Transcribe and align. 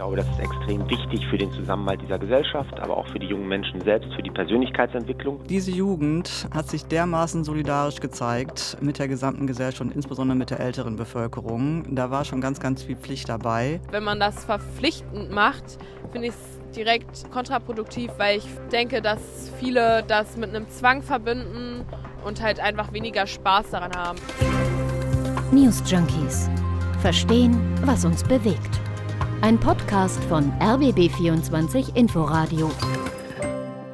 glaube, 0.00 0.16
das 0.16 0.26
ist 0.30 0.40
extrem 0.40 0.88
wichtig 0.88 1.26
für 1.28 1.36
den 1.36 1.52
Zusammenhalt 1.52 2.00
dieser 2.00 2.18
Gesellschaft, 2.18 2.80
aber 2.80 2.96
auch 2.96 3.06
für 3.08 3.18
die 3.18 3.26
jungen 3.26 3.46
Menschen 3.46 3.82
selbst, 3.82 4.10
für 4.14 4.22
die 4.22 4.30
Persönlichkeitsentwicklung. 4.30 5.44
Diese 5.46 5.72
Jugend 5.72 6.48
hat 6.54 6.70
sich 6.70 6.86
dermaßen 6.86 7.44
solidarisch 7.44 8.00
gezeigt 8.00 8.78
mit 8.80 8.98
der 8.98 9.08
gesamten 9.08 9.46
Gesellschaft 9.46 9.82
und 9.82 9.94
insbesondere 9.94 10.38
mit 10.38 10.48
der 10.48 10.58
älteren 10.58 10.96
Bevölkerung. 10.96 11.94
Da 11.94 12.10
war 12.10 12.24
schon 12.24 12.40
ganz, 12.40 12.60
ganz 12.60 12.82
viel 12.82 12.96
Pflicht 12.96 13.28
dabei. 13.28 13.78
Wenn 13.90 14.02
man 14.02 14.18
das 14.18 14.46
verpflichtend 14.46 15.32
macht, 15.32 15.76
finde 16.12 16.28
ich 16.28 16.32
es 16.32 16.74
direkt 16.74 17.30
kontraproduktiv, 17.30 18.10
weil 18.16 18.38
ich 18.38 18.46
denke, 18.72 19.02
dass 19.02 19.52
viele 19.60 20.02
das 20.08 20.38
mit 20.38 20.48
einem 20.48 20.66
Zwang 20.70 21.02
verbinden 21.02 21.84
und 22.24 22.40
halt 22.40 22.58
einfach 22.58 22.94
weniger 22.94 23.26
Spaß 23.26 23.72
daran 23.72 23.92
haben. 23.94 24.18
News 25.52 25.82
Junkies. 25.84 26.48
Verstehen, 27.02 27.60
was 27.84 28.06
uns 28.06 28.24
bewegt. 28.24 28.80
Ein 29.42 29.58
Podcast 29.58 30.22
von 30.24 30.52
RBB24 30.60 31.96
Inforadio. 31.96 32.70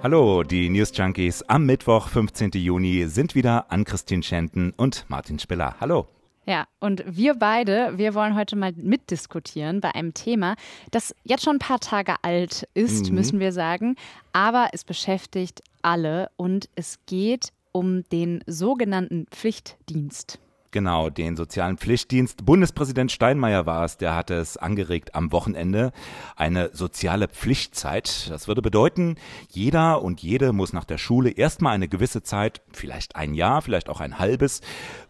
Hallo, 0.02 0.42
die 0.42 0.68
News 0.68 0.90
Junkies. 0.92 1.44
Am 1.44 1.64
Mittwoch, 1.64 2.08
15. 2.08 2.50
Juni, 2.54 3.06
sind 3.06 3.36
wieder 3.36 3.70
an 3.70 3.84
Christine 3.84 4.24
Schenten 4.24 4.72
und 4.76 5.04
Martin 5.08 5.38
Spiller. 5.38 5.76
Hallo. 5.78 6.08
Ja, 6.46 6.66
und 6.80 7.04
wir 7.06 7.34
beide, 7.34 7.96
wir 7.96 8.14
wollen 8.14 8.34
heute 8.34 8.56
mal 8.56 8.72
mitdiskutieren 8.72 9.80
bei 9.80 9.94
einem 9.94 10.14
Thema, 10.14 10.56
das 10.90 11.14
jetzt 11.22 11.44
schon 11.44 11.56
ein 11.56 11.60
paar 11.60 11.80
Tage 11.80 12.16
alt 12.22 12.68
ist, 12.74 13.10
mhm. 13.10 13.14
müssen 13.14 13.38
wir 13.38 13.52
sagen, 13.52 13.94
aber 14.32 14.70
es 14.72 14.82
beschäftigt 14.82 15.62
alle 15.80 16.28
und 16.36 16.68
es 16.74 16.98
geht 17.06 17.52
um 17.70 18.02
den 18.10 18.42
sogenannten 18.48 19.26
Pflichtdienst. 19.30 20.40
Genau, 20.76 21.08
den 21.08 21.36
sozialen 21.36 21.78
Pflichtdienst. 21.78 22.44
Bundespräsident 22.44 23.10
Steinmeier 23.10 23.64
war 23.64 23.86
es, 23.86 23.96
der 23.96 24.14
hatte 24.14 24.34
es 24.34 24.58
angeregt 24.58 25.14
am 25.14 25.32
Wochenende. 25.32 25.90
Eine 26.36 26.68
soziale 26.74 27.28
Pflichtzeit. 27.28 28.28
Das 28.28 28.46
würde 28.46 28.60
bedeuten, 28.60 29.14
jeder 29.48 30.02
und 30.02 30.20
jede 30.20 30.52
muss 30.52 30.74
nach 30.74 30.84
der 30.84 30.98
Schule 30.98 31.30
erstmal 31.30 31.72
eine 31.72 31.88
gewisse 31.88 32.22
Zeit, 32.22 32.60
vielleicht 32.74 33.16
ein 33.16 33.32
Jahr, 33.32 33.62
vielleicht 33.62 33.88
auch 33.88 34.00
ein 34.02 34.18
halbes, 34.18 34.60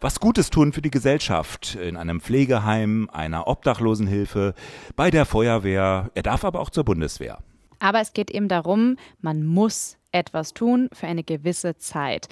was 0.01 0.21
Gutes 0.21 0.51
tun 0.51 0.73
für 0.73 0.83
die 0.83 0.93
Gesellschaft. 0.93 1.75
In 1.75 1.97
einem 1.97 2.21
Pflegeheim, 2.21 3.11
einer 3.13 3.49
Obdachlosenhilfe, 3.49 4.55
bei 4.95 5.11
der 5.11 5.27
Feuerwehr. 5.27 6.13
Er 6.15 6.23
darf 6.23 6.45
aber 6.45 6.61
auch 6.61 6.71
zur 6.71 6.85
Bundeswehr. 6.85 7.41
Aber 7.81 8.01
es 8.01 8.13
geht 8.13 8.31
eben 8.31 8.47
darum, 8.47 8.99
man 9.21 9.45
muss 9.45 9.97
etwas 10.13 10.55
tun 10.55 10.89
für 10.93 11.09
eine 11.09 11.25
gewisse 11.25 11.77
Zeit. 11.77 12.29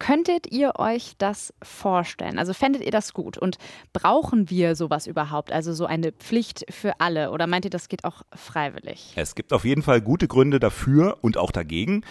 Könntet 0.00 0.50
ihr 0.50 0.72
euch 0.78 1.12
das 1.18 1.54
vorstellen? 1.62 2.38
Also 2.38 2.54
fändet 2.54 2.82
ihr 2.82 2.90
das 2.90 3.12
gut? 3.12 3.38
Und 3.38 3.58
brauchen 3.92 4.48
wir 4.48 4.74
sowas 4.74 5.06
überhaupt? 5.06 5.52
Also 5.52 5.74
so 5.74 5.84
eine 5.84 6.10
Pflicht 6.10 6.64
für 6.70 6.98
alle? 7.00 7.30
Oder 7.30 7.46
meint 7.46 7.66
ihr, 7.66 7.70
das 7.70 7.88
geht 7.88 8.04
auch 8.04 8.22
freiwillig? 8.34 9.12
Es 9.14 9.34
gibt 9.34 9.52
auf 9.52 9.66
jeden 9.66 9.82
Fall 9.82 10.00
gute 10.00 10.26
Gründe 10.26 10.58
dafür 10.58 11.18
und 11.20 11.36
auch 11.36 11.50
dagegen. 11.52 12.02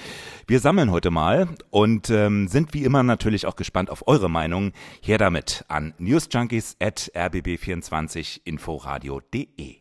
Wir 0.46 0.60
sammeln 0.60 0.92
heute 0.92 1.10
mal 1.10 1.48
und 1.72 2.12
ähm, 2.12 2.48
sind 2.48 2.76
wie 2.76 2.84
immer 2.84 3.02
natürlich 3.02 3.48
auch 3.48 3.56
gespannt 3.56 3.90
auf 3.90 4.08
eure 4.08 4.30
Meinung. 4.30 4.72
Her 5.02 5.18
damit 5.18 5.66
an 5.68 5.96
newsjunkies 5.98 6.76
at 6.80 7.12
rbb24inforadio.de. 7.16 9.78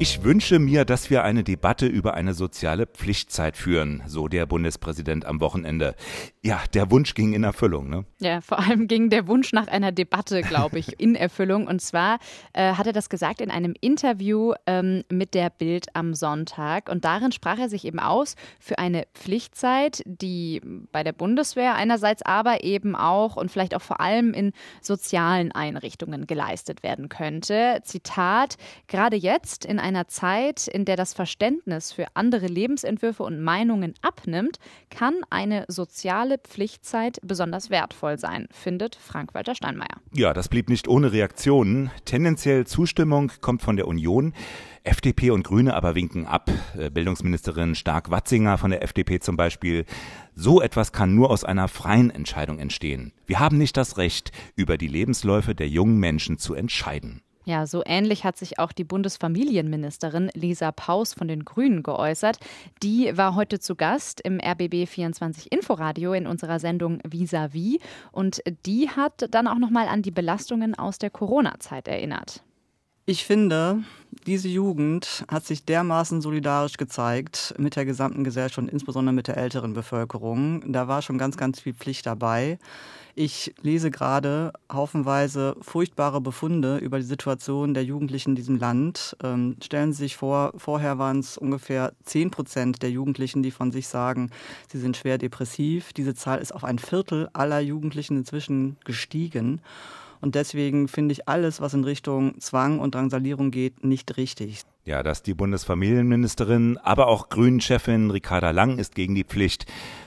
Ich 0.00 0.22
wünsche 0.22 0.60
mir, 0.60 0.84
dass 0.84 1.10
wir 1.10 1.24
eine 1.24 1.42
Debatte 1.42 1.86
über 1.86 2.14
eine 2.14 2.32
soziale 2.32 2.86
Pflichtzeit 2.86 3.56
führen, 3.56 4.04
so 4.06 4.28
der 4.28 4.46
Bundespräsident 4.46 5.24
am 5.24 5.40
Wochenende. 5.40 5.96
Ja, 6.40 6.60
der 6.72 6.92
Wunsch 6.92 7.14
ging 7.14 7.32
in 7.32 7.42
Erfüllung, 7.42 7.88
ne? 7.88 8.04
Ja, 8.20 8.40
vor 8.40 8.60
allem 8.60 8.86
ging 8.86 9.10
der 9.10 9.26
Wunsch 9.26 9.52
nach 9.52 9.66
einer 9.66 9.90
Debatte, 9.90 10.42
glaube 10.42 10.78
ich, 10.78 11.00
in 11.00 11.16
Erfüllung. 11.16 11.66
Und 11.66 11.82
zwar 11.82 12.20
äh, 12.52 12.74
hat 12.74 12.86
er 12.86 12.92
das 12.92 13.08
gesagt 13.08 13.40
in 13.40 13.50
einem 13.50 13.74
Interview 13.80 14.54
ähm, 14.66 15.02
mit 15.10 15.34
der 15.34 15.50
Bild 15.50 15.86
am 15.94 16.14
Sonntag. 16.14 16.88
Und 16.88 17.04
darin 17.04 17.32
sprach 17.32 17.58
er 17.58 17.68
sich 17.68 17.84
eben 17.84 17.98
aus 17.98 18.36
für 18.60 18.78
eine 18.78 19.04
Pflichtzeit, 19.14 20.04
die 20.06 20.62
bei 20.92 21.02
der 21.02 21.12
Bundeswehr 21.12 21.74
einerseits 21.74 22.22
aber 22.22 22.62
eben 22.62 22.94
auch 22.94 23.34
und 23.34 23.50
vielleicht 23.50 23.74
auch 23.74 23.82
vor 23.82 24.00
allem 24.00 24.32
in 24.32 24.52
sozialen 24.80 25.50
Einrichtungen 25.50 26.28
geleistet 26.28 26.84
werden 26.84 27.08
könnte. 27.08 27.80
Zitat, 27.82 28.58
gerade 28.86 29.16
jetzt 29.16 29.64
in 29.64 29.80
einer 29.88 30.06
Zeit, 30.06 30.68
in 30.68 30.84
der 30.84 30.96
das 30.96 31.14
Verständnis 31.14 31.92
für 31.92 32.06
andere 32.14 32.46
Lebensentwürfe 32.46 33.22
und 33.22 33.42
Meinungen 33.42 33.94
abnimmt, 34.02 34.58
kann 34.90 35.14
eine 35.30 35.64
soziale 35.68 36.38
Pflichtzeit 36.38 37.18
besonders 37.22 37.70
wertvoll 37.70 38.18
sein, 38.18 38.48
findet 38.50 38.96
Frank-Walter 38.96 39.54
Steinmeier. 39.54 40.00
Ja, 40.12 40.34
das 40.34 40.48
blieb 40.48 40.68
nicht 40.68 40.88
ohne 40.88 41.12
Reaktionen. 41.12 41.90
Tendenziell 42.04 42.66
Zustimmung 42.66 43.32
kommt 43.40 43.62
von 43.62 43.76
der 43.76 43.88
Union. 43.88 44.34
FDP 44.84 45.30
und 45.30 45.42
Grüne 45.42 45.74
aber 45.74 45.94
winken 45.94 46.26
ab. 46.26 46.50
Äh, 46.76 46.90
Bildungsministerin 46.90 47.74
Stark-Watzinger 47.74 48.58
von 48.58 48.70
der 48.70 48.82
FDP 48.82 49.20
zum 49.20 49.36
Beispiel. 49.36 49.86
So 50.34 50.60
etwas 50.60 50.92
kann 50.92 51.14
nur 51.14 51.30
aus 51.30 51.44
einer 51.44 51.68
freien 51.68 52.10
Entscheidung 52.10 52.58
entstehen. 52.58 53.12
Wir 53.26 53.40
haben 53.40 53.58
nicht 53.58 53.76
das 53.76 53.96
Recht, 53.96 54.32
über 54.54 54.76
die 54.76 54.86
Lebensläufe 54.86 55.54
der 55.54 55.68
jungen 55.68 55.98
Menschen 55.98 56.38
zu 56.38 56.54
entscheiden. 56.54 57.22
Ja, 57.48 57.66
so 57.66 57.82
ähnlich 57.86 58.24
hat 58.24 58.36
sich 58.36 58.58
auch 58.58 58.72
die 58.72 58.84
Bundesfamilienministerin 58.84 60.30
Lisa 60.34 60.70
Paus 60.70 61.14
von 61.14 61.28
den 61.28 61.46
Grünen 61.46 61.82
geäußert. 61.82 62.38
Die 62.82 63.16
war 63.16 63.36
heute 63.36 63.58
zu 63.58 63.74
Gast 63.74 64.20
im 64.20 64.38
RBB 64.38 64.86
24 64.86 65.50
Inforadio 65.50 66.12
in 66.12 66.26
unserer 66.26 66.60
Sendung 66.60 67.00
Vis-a-vis 67.08 67.78
und 68.12 68.42
die 68.66 68.90
hat 68.90 69.28
dann 69.30 69.46
auch 69.46 69.56
noch 69.56 69.70
mal 69.70 69.88
an 69.88 70.02
die 70.02 70.10
Belastungen 70.10 70.74
aus 70.74 70.98
der 70.98 71.08
Corona-Zeit 71.08 71.88
erinnert. 71.88 72.42
Ich 73.10 73.24
finde, 73.24 73.84
diese 74.26 74.48
Jugend 74.48 75.24
hat 75.28 75.46
sich 75.46 75.64
dermaßen 75.64 76.20
solidarisch 76.20 76.76
gezeigt 76.76 77.54
mit 77.56 77.74
der 77.74 77.86
gesamten 77.86 78.22
Gesellschaft 78.22 78.58
und 78.58 78.68
insbesondere 78.68 79.14
mit 79.14 79.28
der 79.28 79.38
älteren 79.38 79.72
Bevölkerung. 79.72 80.70
Da 80.70 80.88
war 80.88 81.00
schon 81.00 81.16
ganz, 81.16 81.38
ganz 81.38 81.58
viel 81.58 81.72
Pflicht 81.72 82.04
dabei. 82.04 82.58
Ich 83.14 83.54
lese 83.62 83.90
gerade 83.90 84.52
haufenweise 84.70 85.56
furchtbare 85.62 86.20
Befunde 86.20 86.76
über 86.76 86.98
die 86.98 87.06
Situation 87.06 87.72
der 87.72 87.82
Jugendlichen 87.82 88.32
in 88.32 88.36
diesem 88.36 88.58
Land. 88.58 89.16
Ähm, 89.24 89.56
stellen 89.64 89.94
Sie 89.94 90.02
sich 90.02 90.16
vor, 90.16 90.52
vorher 90.58 90.98
waren 90.98 91.20
es 91.20 91.38
ungefähr 91.38 91.94
10 92.04 92.30
Prozent 92.30 92.82
der 92.82 92.90
Jugendlichen, 92.90 93.42
die 93.42 93.52
von 93.52 93.72
sich 93.72 93.88
sagen, 93.88 94.28
sie 94.70 94.80
sind 94.80 94.98
schwer 94.98 95.16
depressiv. 95.16 95.94
Diese 95.94 96.14
Zahl 96.14 96.40
ist 96.40 96.54
auf 96.54 96.62
ein 96.62 96.78
Viertel 96.78 97.30
aller 97.32 97.60
Jugendlichen 97.60 98.18
inzwischen 98.18 98.76
gestiegen. 98.84 99.62
Und 100.20 100.34
deswegen 100.34 100.88
finde 100.88 101.12
ich 101.12 101.28
alles, 101.28 101.60
was 101.60 101.74
in 101.74 101.84
Richtung 101.84 102.40
Zwang 102.40 102.80
und 102.80 102.94
Drangsalierung 102.94 103.50
geht, 103.50 103.84
nicht 103.84 104.16
richtig. 104.16 104.62
Ja, 104.84 105.02
dass 105.02 105.22
die 105.22 105.34
Bundesfamilienministerin, 105.34 106.78
aber 106.78 107.08
auch 107.08 107.28
Grünen-Chefin 107.28 108.10
Ricarda 108.10 108.50
Lang 108.50 108.78
ist 108.78 108.94
gegen 108.94 109.14
die 109.14 109.24
Pflicht. 109.24 109.66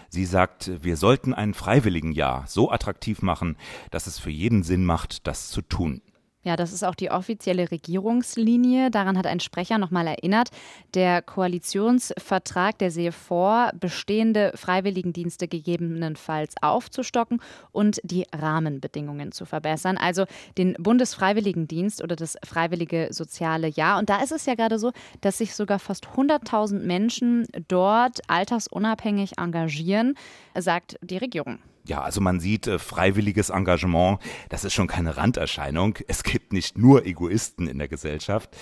Sie 0.10 0.26
sagt, 0.26 0.72
wir 0.84 0.98
sollten 0.98 1.34
ein 1.34 1.54
Freiwilligenjahr 1.54 2.44
so 2.48 2.72
attraktiv 2.72 3.22
machen, 3.22 3.56
dass 3.92 4.08
es 4.08 4.20
für 4.20 4.32
jeden 4.32 4.64
Sinn 4.64 4.84
macht, 4.86 5.28
das 5.28 5.50
zu 5.50 5.62
tun. 5.62 6.02
Ja, 6.44 6.56
das 6.56 6.74
ist 6.74 6.84
auch 6.84 6.96
die 6.96 7.12
offizielle 7.12 7.70
Regierungslinie. 7.70 8.90
Daran 8.90 9.16
hat 9.16 9.28
ein 9.28 9.40
Sprecher 9.40 9.78
nochmal 9.78 10.08
erinnert. 10.08 10.50
Der 10.96 11.22
Koalitionsvertrag, 11.22 12.80
der 12.80 12.90
sehe 12.90 13.12
vor, 13.12 13.70
bestehende 13.80 14.52
Freiwilligendienste 14.56 15.48
gegebenenfalls 15.48 16.56
aufzustocken 16.62 17.42
und 17.72 18.02
die 18.04 18.26
Rahmenbedingungen 18.34 19.32
zu 19.32 19.46
verbessern. 19.46 19.98
Also 19.98 20.26
den 20.58 20.74
Bundesfreiwilligendienst 20.80 22.04
oder 22.04 22.16
das 22.16 22.38
Freiwillige 22.44 23.10
Soziale 23.12 23.68
Jahr. 23.68 24.00
Und 24.00 24.10
da 24.10 24.24
ist 24.24 24.32
es 24.32 24.48
ja 24.48 24.56
gerade 24.56 24.80
so, 24.80 24.92
dass 25.22 25.38
sich 25.38 25.54
sogar 25.54 25.78
fast 25.78 26.08
100.000 26.08 26.80
Menschen 26.80 27.48
dort 27.68 28.20
altersunabhängig 28.28 29.38
engagieren, 29.38 30.16
sagt 30.56 30.98
die 31.04 31.18
Regierung. 31.18 31.60
Ja, 31.86 32.02
also 32.02 32.22
man 32.22 32.40
sieht 32.40 32.68
äh, 32.68 32.80
freiwilliges 32.80 33.50
Engagement, 33.50 34.20
das 34.50 34.64
ist 34.64 34.74
schon 34.74 34.88
keine 34.88 35.18
Randerscheinung. 35.18 35.98
Es 36.08 36.24
gibt 36.24 36.54
nicht 36.54 36.78
nur 36.78 37.06
Egoisten 37.06 37.68
in 37.68 37.80
der 37.80 37.88
Gesellschaft. 37.88 38.56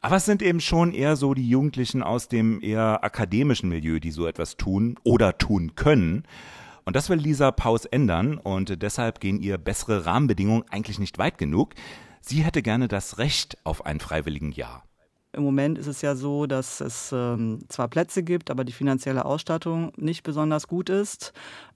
Aber 0.00 0.16
es 0.16 0.26
sind 0.26 0.42
eben 0.42 0.60
schon 0.60 0.92
eher 0.92 1.16
so 1.16 1.34
die 1.34 1.48
Jugendlichen 1.48 2.02
aus 2.02 2.28
dem 2.28 2.62
eher 2.62 3.02
akademischen 3.02 3.68
Milieu, 3.68 3.98
die 3.98 4.12
so 4.12 4.26
etwas 4.26 4.56
tun 4.56 4.96
oder 5.02 5.38
tun 5.38 5.74
können. 5.74 6.24
Und 6.84 6.94
das 6.94 7.10
will 7.10 7.18
Lisa 7.18 7.50
Paus 7.50 7.84
ändern 7.84 8.38
und 8.38 8.82
deshalb 8.82 9.20
gehen 9.20 9.40
ihr 9.40 9.58
bessere 9.58 10.06
Rahmenbedingungen 10.06 10.64
eigentlich 10.70 10.98
nicht 10.98 11.18
weit 11.18 11.36
genug. 11.36 11.74
Sie 12.20 12.42
hätte 12.42 12.62
gerne 12.62 12.88
das 12.88 13.18
Recht 13.18 13.58
auf 13.64 13.84
ein 13.84 14.00
freiwilligen 14.00 14.52
Jahr. 14.52 14.87
Im 15.38 15.44
Moment 15.44 15.78
ist 15.78 15.86
es 15.86 16.02
ja 16.02 16.16
so, 16.16 16.46
dass 16.46 16.80
es 16.80 17.12
ähm, 17.12 17.60
zwar 17.68 17.86
Plätze 17.86 18.24
gibt, 18.24 18.50
aber 18.50 18.64
die 18.64 18.72
finanzielle 18.72 19.24
Ausstattung 19.24 19.92
nicht 19.96 20.24
besonders 20.24 20.66
gut 20.66 20.90
ist. 20.90 21.32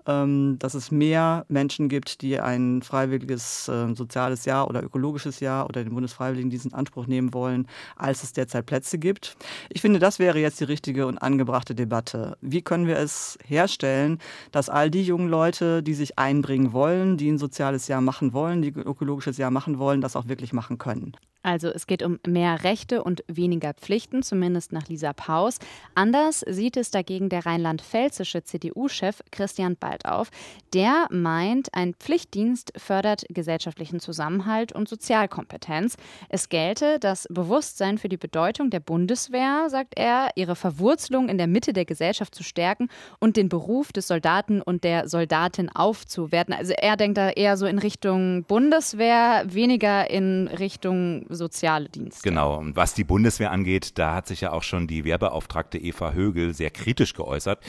ähm, 0.07 0.59
dass 0.59 0.75
es 0.75 0.91
mehr 0.91 1.45
Menschen 1.49 1.89
gibt, 1.89 2.23
die 2.23 2.41
ein 2.41 2.83
freiwilliges 2.83 3.69
äh, 3.69 3.95
soziales 3.95 4.45
Jahr 4.45 4.69
oder 4.69 4.83
ökologisches 4.83 5.41
Jahr 5.41 5.67
oder 5.69 5.85
den 5.85 5.95
Bundesfreiwilligendienst 5.95 6.67
in 6.67 6.75
Anspruch 6.75 7.07
nehmen 7.07 7.33
wollen, 7.35 7.67
als 7.97 8.23
es 8.23 8.33
derzeit 8.33 8.67
Plätze 8.67 8.99
gibt. 8.99 9.37
Ich 9.71 9.81
finde, 9.81 9.99
das 9.99 10.19
wäre 10.19 10.39
jetzt 10.39 10.61
die 10.61 10.65
richtige 10.65 11.07
und 11.07 11.19
angebrachte 11.19 11.75
Debatte. 11.75 12.37
Wie 12.41 12.63
können 12.63 12.87
wir 12.87 12.97
es 12.99 13.39
herstellen, 13.47 14.19
dass 14.51 14.69
all 14.69 14.91
die 14.91 15.03
jungen 15.05 15.29
Leute, 15.29 15.83
die 15.83 15.95
sich 15.95 16.19
einbringen 16.19 16.73
wollen, 16.73 17.17
die 17.17 17.31
ein 17.31 17.39
soziales 17.39 17.89
Jahr 17.89 18.01
machen 18.01 18.33
wollen, 18.33 18.63
die 18.63 18.73
ein 18.75 18.83
ökologisches 18.83 19.37
Jahr 19.39 19.51
machen 19.51 19.79
wollen, 19.79 20.01
das 20.01 20.17
auch 20.17 20.29
wirklich 20.29 20.53
machen 20.53 20.79
können? 20.79 21.17
Also 21.43 21.69
es 21.69 21.87
geht 21.87 22.03
um 22.03 22.19
mehr 22.27 22.63
Rechte 22.63 23.03
und 23.03 23.25
weniger 23.27 23.75
Pflichten, 23.75 24.23
zumindest 24.23 24.73
nach 24.73 24.89
Lisa 24.89 25.13
Paus. 25.13 25.59
Anders 25.95 26.45
sieht 26.49 26.77
es 26.77 26.91
dagegen 26.91 27.29
der 27.29 27.47
rheinland-pfälzische 27.47 28.45
CDU-Chef 28.45 29.21
Christian 29.31 29.77
Baldauf. 29.77 30.31
Der 30.73 31.07
meint, 31.11 31.75
ein 31.75 31.95
Pflichtdienst 31.95 32.73
fördert 32.77 33.25
gesellschaftlichen 33.29 34.01
Zusammenhalt 34.01 34.73
und 34.73 34.89
Sozialkompetenz. 34.89 35.97
Es 36.29 36.49
gelte 36.49 36.99
das 37.01 37.27
Bewusstsein 37.29 37.99
für 37.99 38.09
die 38.09 38.17
Bedeutung 38.17 38.71
der 38.71 38.81
Bundeswehr, 38.81 39.67
sagt 39.69 39.95
er, 39.97 40.31
ihre 40.37 40.57
Verwurzelung 40.57 41.29
in 41.29 41.39
der 41.39 41.47
Mitte 41.47 41.73
der 41.73 41.85
Gesellschaft 41.85 42.35
zu 42.35 42.43
stärken 42.43 42.89
und 43.19 43.37
den 43.37 43.49
Beruf 43.49 43.93
des 43.93 44.07
Soldaten 44.07 44.63
und 44.63 44.85
der 44.85 45.09
Soldatin 45.09 45.69
aufzuwerten. 45.69 46.55
Also 46.55 46.73
er 46.77 46.97
denkt 46.97 47.19
da 47.19 47.31
eher 47.31 47.57
so 47.57 47.67
in 47.67 47.79
Richtung 47.79 48.45
Bundeswehr, 48.45 49.45
weniger 49.47 50.09
in 50.11 50.49
Richtung 50.49 51.27
soziale 51.35 51.89
Dienste. 51.89 52.23
Genau. 52.23 52.59
Und 52.59 52.77
was 52.77 52.95
die 52.95 53.05
Bundeswehr 53.05 53.51
angeht, 53.51 53.99
da 53.99 54.15
hat 54.15 54.27
sich 54.27 54.41
ja 54.41 54.53
auch 54.53 54.63
schon 54.63 54.87
die 54.87 55.05
Wehrbeauftragte 55.05 55.79
Eva 55.79 56.13
Högel 56.13 56.55
sehr 56.55 56.71
kritisch 56.71 57.15
geäußert. 57.15 57.63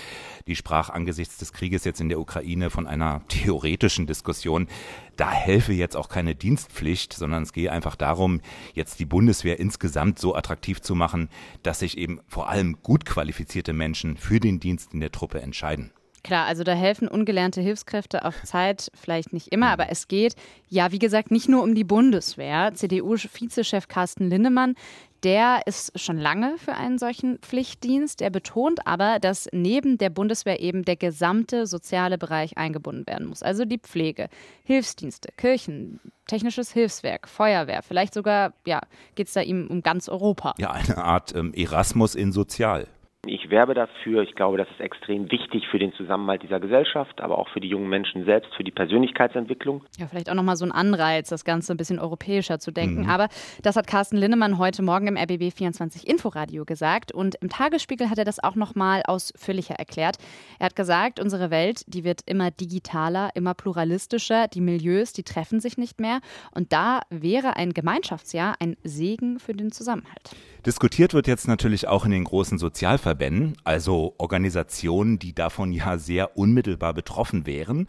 Die 0.48 0.56
sprach 0.56 0.90
angesichts 0.90 1.38
des 1.38 1.54
Krieges 1.54 1.84
jetzt 1.84 2.02
in 2.02 2.10
der 2.10 2.20
Ukraine 2.20 2.70
von 2.70 2.88
einer 2.88 3.22
theoretischen 3.28 4.08
Diskussion. 4.08 4.68
Da 5.16 5.32
helfe 5.32 5.74
jetzt 5.74 5.96
auch 5.96 6.10
keine 6.10 6.36
Dienstpflicht, 6.36 7.14
sondern 7.14 7.44
es 7.44 7.54
gehe 7.54 7.72
einfach 7.72 7.96
darum, 7.96 8.42
jetzt 8.74 9.00
die 9.00 9.06
Bundeswehr 9.06 9.60
insgesamt 9.60 10.20
so 10.20 10.36
attraktiv 10.36 10.82
zu 10.82 10.96
machen, 10.96 11.30
dass 11.62 11.80
sich 11.80 11.98
eben 11.98 12.20
vor 12.28 12.50
allem 12.50 12.82
gut 12.82 13.06
qualifizierte 13.06 13.74
Menschen 13.74 14.18
für 14.18 14.40
den 14.40 14.60
Dienst 14.60 14.94
in 14.94 15.00
der 15.00 15.12
Truppe 15.12 15.42
entscheiden. 15.42 15.92
Klar, 16.24 16.46
also 16.46 16.64
da 16.64 16.74
helfen 16.74 17.10
ungelernte 17.10 17.62
Hilfskräfte 17.62 18.24
auf 18.24 18.42
Zeit 18.44 18.90
vielleicht 18.94 19.34
nicht 19.34 19.50
immer, 19.50 19.70
aber 19.70 19.90
es 19.90 20.08
geht 20.08 20.36
ja, 20.70 20.92
wie 20.92 21.00
gesagt, 21.00 21.32
nicht 21.32 21.50
nur 21.50 21.62
um 21.62 21.76
die 21.76 21.84
Bundeswehr. 21.84 22.72
CDU-Vizechef 22.74 23.88
Carsten 23.88 24.30
Lindemann, 24.30 24.76
der 25.24 25.62
ist 25.66 26.00
schon 26.00 26.18
lange 26.18 26.58
für 26.58 26.74
einen 26.74 26.98
solchen 26.98 27.40
Pflichtdienst. 27.40 28.22
Er 28.22 28.30
betont 28.30 28.88
aber, 28.88 29.20
dass 29.20 29.48
neben 29.52 29.98
der 29.98 30.10
Bundeswehr 30.10 30.60
eben 30.60 30.84
der 30.84 30.96
gesamte 30.96 31.68
soziale 31.68 32.18
Bereich 32.18 32.58
eingebunden 32.58 33.06
werden 33.08 33.28
muss. 33.28 33.44
Also 33.44 33.66
die 33.66 33.78
Pflege, 33.78 34.30
Hilfsdienste, 34.64 35.30
Kirchen, 35.38 36.00
technisches 36.28 36.72
Hilfswerk, 36.72 37.28
Feuerwehr. 37.28 37.84
Vielleicht 37.84 38.14
sogar, 38.14 38.54
ja, 38.66 38.82
geht 39.16 39.28
es 39.28 39.34
da 39.34 39.42
ihm 39.42 39.68
um 39.68 39.82
ganz 39.82 40.10
Europa. 40.10 40.56
Ja, 40.58 40.72
eine 40.72 40.98
Art 40.98 41.36
ähm, 41.36 41.54
Erasmus 41.54 42.16
in 42.16 42.32
Sozial. 42.32 42.88
Ich 43.26 43.50
werbe 43.50 43.74
dafür. 43.74 44.22
Ich 44.22 44.36
glaube, 44.36 44.58
das 44.58 44.68
ist 44.70 44.82
extrem 44.82 45.32
wichtig 45.32 45.66
für 45.72 45.80
den 45.80 45.94
Zusammenhalt 45.94 46.44
dieser 46.44 46.60
Gesellschaft, 46.60 47.22
aber 47.22 47.38
auch 47.38 47.48
für 47.48 47.62
die 47.62 47.70
jungen 47.70 47.88
Menschen 47.88 48.26
selbst, 48.26 48.54
für 48.54 48.66
die 48.66 48.72
Persönlichkeitsentwicklung. 48.72 49.82
Ja, 49.98 50.08
vielleicht 50.08 50.30
auch 50.30 50.34
nochmal 50.34 50.58
so 50.58 50.66
ein 50.66 50.74
Anreiz, 50.74 51.30
das 51.30 51.46
Ganze 51.46 51.74
ein 51.74 51.78
bisschen 51.78 52.00
europäischer 52.00 52.60
zu 52.60 52.72
denken. 52.72 53.04
Mhm. 53.04 53.10
Aber 53.10 53.30
das 53.62 53.78
hat 53.78 53.88
Carsten 53.88 54.18
Linnemann 54.18 54.58
heute 54.58 54.84
Morgen 54.84 55.08
im 55.08 55.16
RBB 55.16 55.56
24 55.56 56.06
Inforadio 56.06 56.66
gesagt. 56.66 57.14
Und 57.14 57.36
im 57.36 57.48
Tagesspiegel 57.48 58.10
hat 58.10 58.18
er 58.18 58.26
das 58.26 58.44
auch 58.44 58.56
nochmal 58.56 59.04
ausführlicher 59.08 59.76
erklärt. 59.76 60.18
Er 60.60 60.66
hat 60.66 60.76
gesagt, 60.76 61.22
unsere 61.22 61.50
Welt, 61.50 61.86
die 61.88 62.04
wird 62.04 62.24
immer 62.26 62.52
digitaler, 62.52 63.30
immer 63.36 63.54
pluralistischer. 63.54 64.50
Die 64.50 64.60
Milieus, 64.60 65.14
die 65.14 65.24
treffen 65.24 65.62
sich 65.62 65.78
nicht 65.78 66.02
mehr. 66.02 66.20
Und 66.54 66.74
da 66.74 67.00
wäre 67.10 67.56
ein 67.56 67.72
Gemeinschaftsjahr 67.72 68.56
ein 68.60 68.76
Segen 68.84 69.40
für 69.40 69.54
den 69.54 69.72
Zusammenhalt. 69.72 70.36
Diskutiert 70.66 71.14
wird 71.14 71.28
jetzt 71.28 71.48
natürlich 71.48 71.90
auch 71.90 72.06
in 72.06 72.12
den 72.12 72.24
großen 72.24 72.58
Sozialverbänden, 72.58 73.58
also 73.66 74.16
Organisationen, 74.18 75.20
die 75.20 75.36
davon 75.36 75.74
ja 75.74 75.98
sehr 75.98 76.38
unmittelbar 76.38 76.94
betroffen 76.94 77.46
wären. 77.46 77.88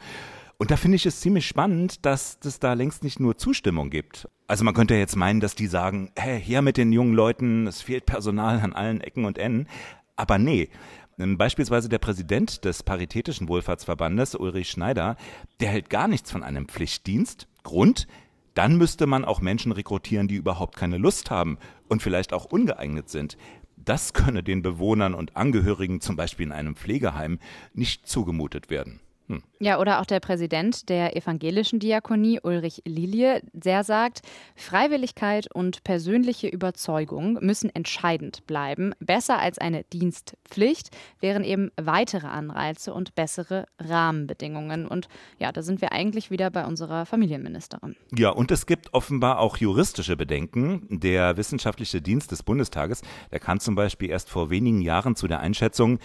Und 0.59 0.73
da 0.73 0.76
finde 0.76 0.97
ich 0.97 1.06
es 1.06 1.21
ziemlich 1.21 1.47
spannend, 1.47 2.05
dass 2.05 2.38
es 2.44 2.59
da 2.59 2.73
längst 2.73 3.05
nicht 3.05 3.21
nur 3.21 3.38
Zustimmung 3.38 3.91
gibt. 3.91 4.29
Also 4.49 4.65
man 4.65 4.75
könnte 4.75 4.94
jetzt 4.94 5.15
meinen, 5.15 5.38
dass 5.41 5.55
die 5.55 5.69
sagen, 5.69 6.11
hey, 6.17 6.41
her 6.41 6.62
mit 6.62 6.76
den 6.76 6.93
jungen 6.93 7.15
Leuten, 7.15 7.69
es 7.69 7.81
fehlt 7.81 8.06
Personal 8.06 8.59
an 8.61 8.73
allen 8.73 9.00
Ecken 9.00 9.25
und 9.25 9.38
Enden. 9.38 9.69
Aber 10.17 10.38
nee. 10.38 10.69
Beispielsweise 11.17 11.88
der 11.88 12.00
Präsident 12.00 12.65
des 12.65 12.82
Paritätischen 12.82 13.49
Wohlfahrtsverbandes, 13.49 14.35
Ulrich 14.35 14.70
Schneider, 14.70 15.17
der 15.61 15.69
hält 15.69 15.91
gar 15.91 16.09
nichts 16.09 16.32
von 16.32 16.43
einem 16.43 16.67
Pflichtdienst. 16.67 17.47
Grund, 17.62 18.09
dann 18.55 18.77
müsste 18.77 19.06
man 19.06 19.25
auch 19.25 19.41
Menschen 19.41 19.73
rekrutieren, 19.73 20.29
die 20.29 20.37
überhaupt 20.37 20.77
keine 20.77 20.99
Lust 20.99 21.31
haben 21.31 21.59
und 21.89 22.03
vielleicht 22.03 22.33
auch 22.33 22.45
ungeeignet 22.45 23.09
sind. 23.09 23.37
Das 23.77 24.12
könne 24.12 24.43
den 24.43 24.62
Bewohnern 24.62 25.15
und 25.15 25.37
Angehörigen 25.37 26.01
zum 26.01 26.17
Beispiel 26.17 26.47
in 26.47 26.53
einem 26.53 26.77
Pflegeheim 26.77 27.39
nicht 27.75 28.06
zugemutet 28.06 28.71
werden. 28.71 29.01
Hm. 29.29 29.43
Ja, 29.59 29.81
oder 29.81 30.00
auch 30.00 30.06
der 30.06 30.21
Präsident 30.21 30.88
der 30.91 31.17
evangelischen 31.17 31.79
Diakonie, 31.79 32.41
Ulrich 32.43 32.82
Lilie, 32.85 33.41
der 33.53 33.82
sagt, 33.82 34.21
Freiwilligkeit 34.55 35.49
und 35.55 35.82
persönliche 35.85 36.49
Überzeugung 36.49 37.38
müssen 37.41 37.75
entscheidend 37.75 38.47
bleiben. 38.47 38.93
Besser 39.00 39.38
als 39.38 39.59
eine 39.59 39.85
Dienstpflicht 39.85 40.91
wären 41.21 41.44
eben 41.44 41.71
weitere 41.81 42.26
Anreize 42.26 42.93
und 42.93 43.15
bessere 43.15 43.67
Rahmenbedingungen. 43.79 44.87
Und 44.87 45.09
ja, 45.38 45.53
da 45.53 45.62
sind 45.62 45.81
wir 45.81 45.93
eigentlich 45.93 46.31
wieder 46.31 46.50
bei 46.50 46.67
unserer 46.67 47.06
Familienministerin. 47.06 47.97
Ja, 48.15 48.31
und 48.31 48.50
es 48.50 48.67
gibt 48.67 48.93
offenbar 48.93 49.38
auch 49.38 49.56
juristische 49.56 50.17
Bedenken. 50.17 50.87
Der 50.91 51.38
wissenschaftliche 51.38 52.03
Dienst 52.03 52.31
des 52.31 52.43
Bundestages, 52.43 53.00
der 53.32 53.41
kam 53.41 53.59
zum 53.61 53.75
Beispiel 53.75 54.11
erst 54.11 54.29
vor 54.29 54.50
wenigen 54.50 54.82
Jahren 54.82 55.17
zu 55.17 55.27
der 55.29 55.41
Einschätzung, 55.41 55.99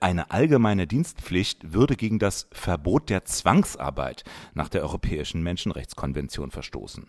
eine 0.00 0.30
allgemeine 0.30 0.86
Dienstpflicht 0.86 1.72
würde 1.72 1.96
gegen 1.96 2.18
das 2.18 2.48
Verbot 2.52 3.08
der 3.08 3.24
Zwangsarbeit 3.24 4.24
nach 4.54 4.68
der 4.68 4.82
Europäischen 4.82 5.42
Menschenrechtskonvention 5.42 6.50
verstoßen. 6.50 7.06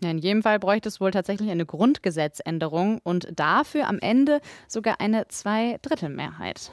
In 0.00 0.18
jedem 0.18 0.42
Fall 0.42 0.58
bräuchte 0.58 0.88
es 0.88 1.00
wohl 1.00 1.10
tatsächlich 1.10 1.50
eine 1.50 1.66
Grundgesetzänderung 1.66 3.00
und 3.02 3.28
dafür 3.34 3.88
am 3.88 3.98
Ende 3.98 4.40
sogar 4.68 5.00
eine 5.00 5.28
Zweidrittelmehrheit. 5.28 6.70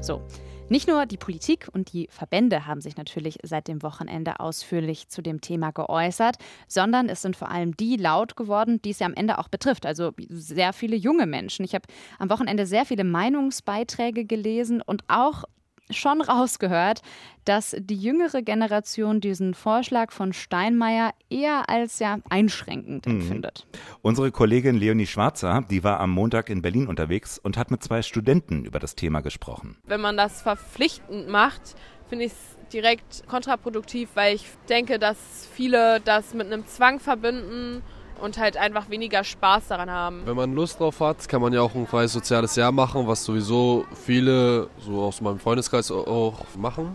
So, 0.00 0.22
nicht 0.70 0.88
nur 0.88 1.04
die 1.04 1.16
Politik 1.16 1.68
und 1.72 1.92
die 1.92 2.08
Verbände 2.10 2.66
haben 2.66 2.80
sich 2.80 2.96
natürlich 2.96 3.38
seit 3.42 3.68
dem 3.68 3.82
Wochenende 3.82 4.38
ausführlich 4.40 5.08
zu 5.08 5.20
dem 5.20 5.40
Thema 5.40 5.72
geäußert, 5.72 6.36
sondern 6.68 7.08
es 7.08 7.22
sind 7.22 7.36
vor 7.36 7.50
allem 7.50 7.76
die 7.76 7.96
laut 7.96 8.36
geworden, 8.36 8.80
die 8.82 8.90
es 8.90 9.00
ja 9.00 9.06
am 9.06 9.14
Ende 9.14 9.38
auch 9.38 9.48
betrifft. 9.48 9.84
Also 9.84 10.12
sehr 10.28 10.72
viele 10.72 10.96
junge 10.96 11.26
Menschen. 11.26 11.64
Ich 11.64 11.74
habe 11.74 11.88
am 12.18 12.30
Wochenende 12.30 12.66
sehr 12.66 12.86
viele 12.86 13.04
Meinungsbeiträge 13.04 14.24
gelesen 14.24 14.80
und 14.80 15.02
auch 15.08 15.44
schon 15.90 16.20
rausgehört, 16.20 17.02
dass 17.44 17.74
die 17.78 17.96
jüngere 17.96 18.42
Generation 18.42 19.20
diesen 19.20 19.54
Vorschlag 19.54 20.12
von 20.12 20.32
Steinmeier 20.32 21.12
eher 21.30 21.68
als 21.68 21.98
ja 21.98 22.18
einschränkend 22.28 23.06
mhm. 23.06 23.20
empfindet. 23.20 23.66
Unsere 24.02 24.30
Kollegin 24.30 24.76
Leonie 24.76 25.06
Schwarzer, 25.06 25.64
die 25.70 25.82
war 25.82 26.00
am 26.00 26.10
Montag 26.10 26.50
in 26.50 26.62
Berlin 26.62 26.86
unterwegs 26.86 27.38
und 27.38 27.56
hat 27.56 27.70
mit 27.70 27.82
zwei 27.82 28.02
Studenten 28.02 28.64
über 28.64 28.78
das 28.78 28.94
Thema 28.94 29.20
gesprochen. 29.20 29.78
Wenn 29.84 30.00
man 30.00 30.16
das 30.16 30.42
verpflichtend 30.42 31.28
macht, 31.28 31.74
finde 32.08 32.26
ich 32.26 32.32
es 32.32 32.72
direkt 32.72 33.26
kontraproduktiv, 33.26 34.10
weil 34.14 34.34
ich 34.34 34.46
denke, 34.68 34.98
dass 34.98 35.48
viele 35.52 36.00
das 36.00 36.34
mit 36.34 36.46
einem 36.46 36.66
Zwang 36.66 37.00
verbinden 37.00 37.82
und 38.20 38.38
halt 38.38 38.56
einfach 38.56 38.90
weniger 38.90 39.24
Spaß 39.24 39.68
daran 39.68 39.90
haben. 39.90 40.22
Wenn 40.24 40.36
man 40.36 40.54
Lust 40.54 40.80
drauf 40.80 41.00
hat, 41.00 41.28
kann 41.28 41.40
man 41.40 41.52
ja 41.52 41.60
auch 41.62 41.74
ein 41.74 41.86
freies 41.86 42.12
soziales 42.12 42.56
Jahr 42.56 42.72
machen, 42.72 43.06
was 43.06 43.24
sowieso 43.24 43.84
viele 44.04 44.68
so 44.78 45.02
aus 45.02 45.20
meinem 45.20 45.38
Freundeskreis 45.38 45.90
auch 45.90 46.44
machen. 46.56 46.94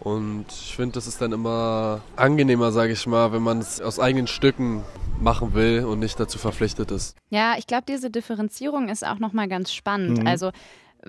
Und 0.00 0.46
ich 0.50 0.76
finde, 0.76 0.94
das 0.94 1.06
ist 1.06 1.20
dann 1.20 1.32
immer 1.32 2.00
angenehmer, 2.14 2.70
sage 2.70 2.92
ich 2.92 3.06
mal, 3.06 3.32
wenn 3.32 3.42
man 3.42 3.58
es 3.58 3.80
aus 3.80 3.98
eigenen 3.98 4.26
Stücken 4.26 4.84
machen 5.20 5.54
will 5.54 5.84
und 5.84 5.98
nicht 5.98 6.20
dazu 6.20 6.38
verpflichtet 6.38 6.90
ist. 6.90 7.16
Ja, 7.30 7.54
ich 7.58 7.66
glaube, 7.66 7.84
diese 7.88 8.10
Differenzierung 8.10 8.88
ist 8.88 9.06
auch 9.06 9.18
nochmal 9.18 9.48
ganz 9.48 9.72
spannend. 9.72 10.20
Mhm. 10.20 10.26
Also 10.26 10.52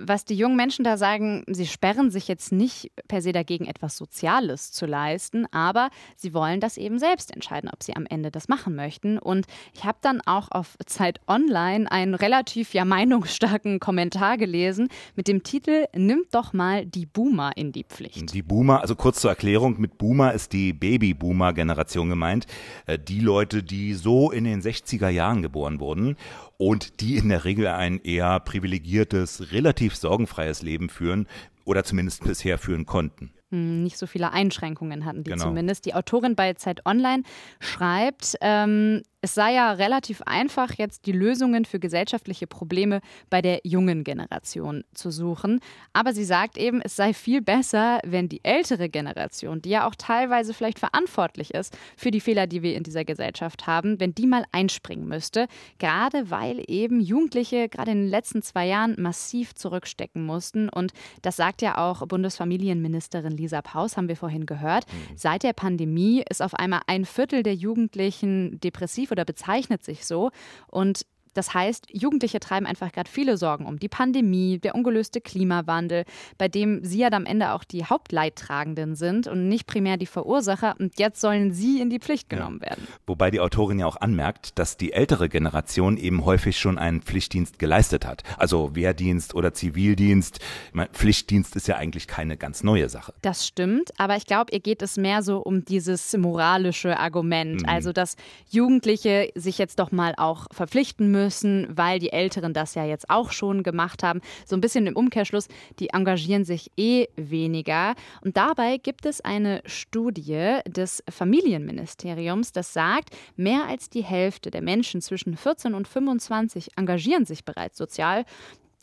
was 0.05 0.25
die 0.25 0.35
jungen 0.35 0.55
Menschen 0.55 0.83
da 0.83 0.97
sagen, 0.97 1.43
sie 1.47 1.65
sperren 1.65 2.11
sich 2.11 2.27
jetzt 2.27 2.51
nicht 2.51 2.91
per 3.07 3.21
se 3.21 3.31
dagegen, 3.31 3.65
etwas 3.65 3.97
Soziales 3.97 4.71
zu 4.71 4.85
leisten, 4.85 5.45
aber 5.51 5.89
sie 6.15 6.33
wollen 6.33 6.59
das 6.59 6.77
eben 6.77 6.99
selbst 6.99 7.33
entscheiden, 7.33 7.69
ob 7.71 7.83
sie 7.83 7.95
am 7.95 8.05
Ende 8.05 8.31
das 8.31 8.47
machen 8.47 8.75
möchten. 8.75 9.17
Und 9.17 9.45
ich 9.73 9.83
habe 9.83 9.97
dann 10.01 10.21
auch 10.25 10.49
auf 10.51 10.77
Zeit 10.85 11.19
Online 11.27 11.91
einen 11.91 12.15
relativ 12.15 12.73
ja 12.73 12.85
meinungsstarken 12.85 13.79
Kommentar 13.79 14.37
gelesen 14.37 14.89
mit 15.15 15.27
dem 15.27 15.43
Titel 15.43 15.85
Nimmt 15.95 16.33
doch 16.33 16.53
mal 16.53 16.85
die 16.85 17.05
Boomer 17.05 17.51
in 17.55 17.71
die 17.71 17.83
Pflicht. 17.83 18.33
Die 18.33 18.41
Boomer, 18.41 18.81
also 18.81 18.95
kurz 18.95 19.21
zur 19.21 19.31
Erklärung, 19.31 19.79
mit 19.79 19.97
Boomer 19.97 20.33
ist 20.33 20.53
die 20.53 20.73
Baby-Boomer-Generation 20.73 22.09
gemeint. 22.09 22.45
Äh, 22.85 22.99
die 22.99 23.19
Leute, 23.19 23.63
die 23.63 23.93
so 23.93 24.31
in 24.31 24.43
den 24.43 24.61
60er 24.61 25.09
Jahren 25.09 25.41
geboren 25.41 25.79
wurden 25.79 26.15
und 26.57 27.01
die 27.01 27.17
in 27.17 27.29
der 27.29 27.45
Regel 27.45 27.67
ein 27.67 27.99
eher 27.99 28.39
privilegiertes, 28.39 29.51
relativ 29.51 29.95
sorgenfreies 29.95 30.61
Leben 30.61 30.89
führen 30.89 31.27
oder 31.67 31.83
zumindest 31.83 32.24
bisher 32.24 32.57
führen 32.57 32.86
konnten. 32.86 33.33
Hm, 33.51 33.83
nicht 33.83 33.97
so 33.97 34.07
viele 34.07 34.31
Einschränkungen 34.31 35.05
hatten 35.05 35.24
die 35.24 35.31
genau. 35.31 35.45
zumindest. 35.45 35.86
Die 35.86 35.93
Autorin 35.93 36.36
bei 36.36 36.53
Zeit 36.53 36.86
Online 36.86 37.24
schreibt, 37.59 38.36
ähm, 38.41 39.03
es 39.21 39.33
sei 39.33 39.53
ja 39.53 39.71
relativ 39.71 40.21
einfach, 40.21 40.74
jetzt 40.77 41.05
die 41.05 41.12
Lösungen 41.12 41.65
für 41.65 41.79
gesellschaftliche 41.79 42.45
Probleme 42.45 43.01
bei 43.29 43.41
der 43.41 43.62
jungen 43.63 44.03
Generation 44.03 44.83
zu 44.93 45.12
suchen. 45.12 45.59
Aber 45.91 46.13
sie 46.13 46.24
sagt 46.24 46.57
eben, 46.57 46.81
es 46.81 46.95
sei 46.95 47.13
viel 47.13 47.41
besser, 47.41 48.00
wenn 48.05 48.29
die 48.29 48.43
ältere 48.43 48.89
Generation, 48.89 49.62
die 49.62 49.71
ja 49.71 49.88
auch 49.88 49.95
teilweise 49.95 50.53
vielleicht 50.53 50.77
verantwortlich 50.77 51.53
ist 51.53 51.75
für 51.97 52.12
die 52.12 52.21
Fehler, 52.21 52.47
die 52.47 52.62
wir 52.62 52.75
in 52.75 52.83
dieser 52.83 53.05
Gesellschaft 53.05 53.65
haben, 53.65 54.00
wenn 54.00 54.13
die 54.13 54.27
mal 54.27 54.45
einspringen 54.51 55.07
müsste. 55.07 55.47
Gerade 55.79 56.29
weil 56.29 56.63
eben 56.67 57.01
Jugendliche 57.01 57.69
gerade 57.69 57.91
in 57.91 58.03
den 58.03 58.09
letzten 58.09 58.43
zwei 58.43 58.67
Jahren 58.67 58.95
massiv 59.00 59.55
zurückstecken 59.55 60.24
mussten. 60.25 60.69
Und 60.69 60.93
das 61.24 61.38
sagt 61.38 61.56
ja 61.61 61.77
auch 61.77 62.05
Bundesfamilienministerin 62.07 63.35
Lisa 63.35 63.61
Paus, 63.61 63.97
haben 63.97 64.07
wir 64.07 64.15
vorhin 64.15 64.45
gehört. 64.45 64.85
Mhm. 64.87 65.17
Seit 65.17 65.43
der 65.43 65.53
Pandemie 65.53 66.23
ist 66.29 66.41
auf 66.41 66.53
einmal 66.53 66.81
ein 66.87 67.05
Viertel 67.05 67.43
der 67.43 67.55
Jugendlichen 67.55 68.59
depressiv 68.59 69.11
oder 69.11 69.25
bezeichnet 69.25 69.83
sich 69.83 70.05
so. 70.05 70.31
Und 70.67 71.05
das 71.38 71.53
heißt, 71.53 71.88
Jugendliche 71.91 72.39
treiben 72.39 72.65
einfach 72.65 72.91
gerade 72.91 73.10
viele 73.10 73.38
Sorgen 73.38 73.67
um 73.67 73.77
die 73.77 73.89
Pandemie, 73.89 74.58
der 74.58 74.74
ungelöste 74.74 75.22
Klimawandel, 75.22 76.03
bei 76.39 76.48
dem 76.48 76.84
sie 76.84 77.00
ja 77.00 77.12
am 77.12 77.27
Ende 77.27 77.51
auch 77.51 77.63
die 77.63 77.86
Hauptleidtragenden 77.86 78.96
sind 78.96 79.27
und 79.27 79.48
nicht 79.48 79.67
primär 79.67 79.98
die 79.98 80.08
Verursacher. 80.08 80.75
Und 80.79 80.98
jetzt 80.98 81.22
sollen 81.22 81.53
sie 81.53 81.79
in 81.79 81.91
die 81.91 82.00
Pflicht 82.00 82.29
genommen 82.29 82.60
ja. 82.63 82.72
werden. 82.72 82.88
Wobei 83.06 83.29
die 83.29 83.39
Autorin 83.39 83.77
ja 83.77 83.86
auch 83.86 83.98
anmerkt, 83.98 84.58
dass 84.58 84.77
die 84.77 84.94
ältere 84.94 85.29
Generation 85.29 85.98
eben 85.98 86.25
häufig 86.25 86.58
schon 86.58 86.79
einen 86.79 87.03
Pflichtdienst 87.03 87.60
geleistet 87.60 88.06
hat. 88.08 88.24
Also 88.38 88.75
Wehrdienst 88.75 89.36
oder 89.36 89.53
Zivildienst. 89.53 90.39
Meine, 90.74 90.89
Pflichtdienst 90.89 91.56
ist 91.56 91.67
ja 91.67 91.75
eigentlich 91.75 92.08
keine 92.08 92.36
ganz 92.36 92.63
neue 92.63 92.89
Sache. 92.89 93.13
Das 93.22 93.46
stimmt, 93.46 93.91
aber 94.00 94.17
ich 94.17 94.25
glaube, 94.25 94.51
ihr 94.53 94.60
geht 94.60 94.82
es 94.82 94.98
mehr 94.98 95.22
so 95.22 95.38
um 95.38 95.63
dieses 95.63 96.17
moralische 96.17 96.98
Argument. 96.98 97.62
Mhm. 97.62 97.70
Also, 97.70 97.94
dass 97.94 98.15
Jugendliche 98.50 99.29
sich 99.36 99.60
jetzt 99.60 99.77
doch 99.77 99.91
mal 99.91 100.15
auch 100.17 100.48
verpflichten 100.51 101.12
müssen 101.12 101.26
müssen, 101.27 101.67
weil 101.69 102.00
die 102.00 102.13
Älteren 102.13 102.53
das 102.53 102.74
ja 102.74 102.86
jetzt 102.86 103.10
auch 103.10 103.31
schon 103.31 103.62
gemacht 103.62 104.01
haben. 104.01 104.22
So 104.46 104.55
ein 104.55 104.62
bisschen 104.62 104.88
im 104.88 104.96
Umkehrschluss, 104.96 105.50
die 105.79 105.89
engagieren 105.89 106.46
sich 106.46 106.72
eh 106.77 107.07
weniger. 107.17 107.96
Und 108.22 108.38
dabei 108.38 108.77
gibt 108.77 109.05
es 109.05 109.19
eine 109.19 109.62
Studie 109.65 110.60
des 110.65 111.03
Familienministeriums, 111.10 112.53
das 112.53 112.72
sagt, 112.72 113.10
mehr 113.36 113.65
als 113.67 113.89
die 113.89 114.03
Hälfte 114.03 114.51
der 114.51 114.62
Menschen 114.62 115.01
zwischen 115.01 115.36
14 115.36 115.74
und 115.74 115.86
25 115.86 116.69
engagieren 116.77 117.25
sich 117.25 117.43
bereits 117.43 117.77
sozial 117.77 118.24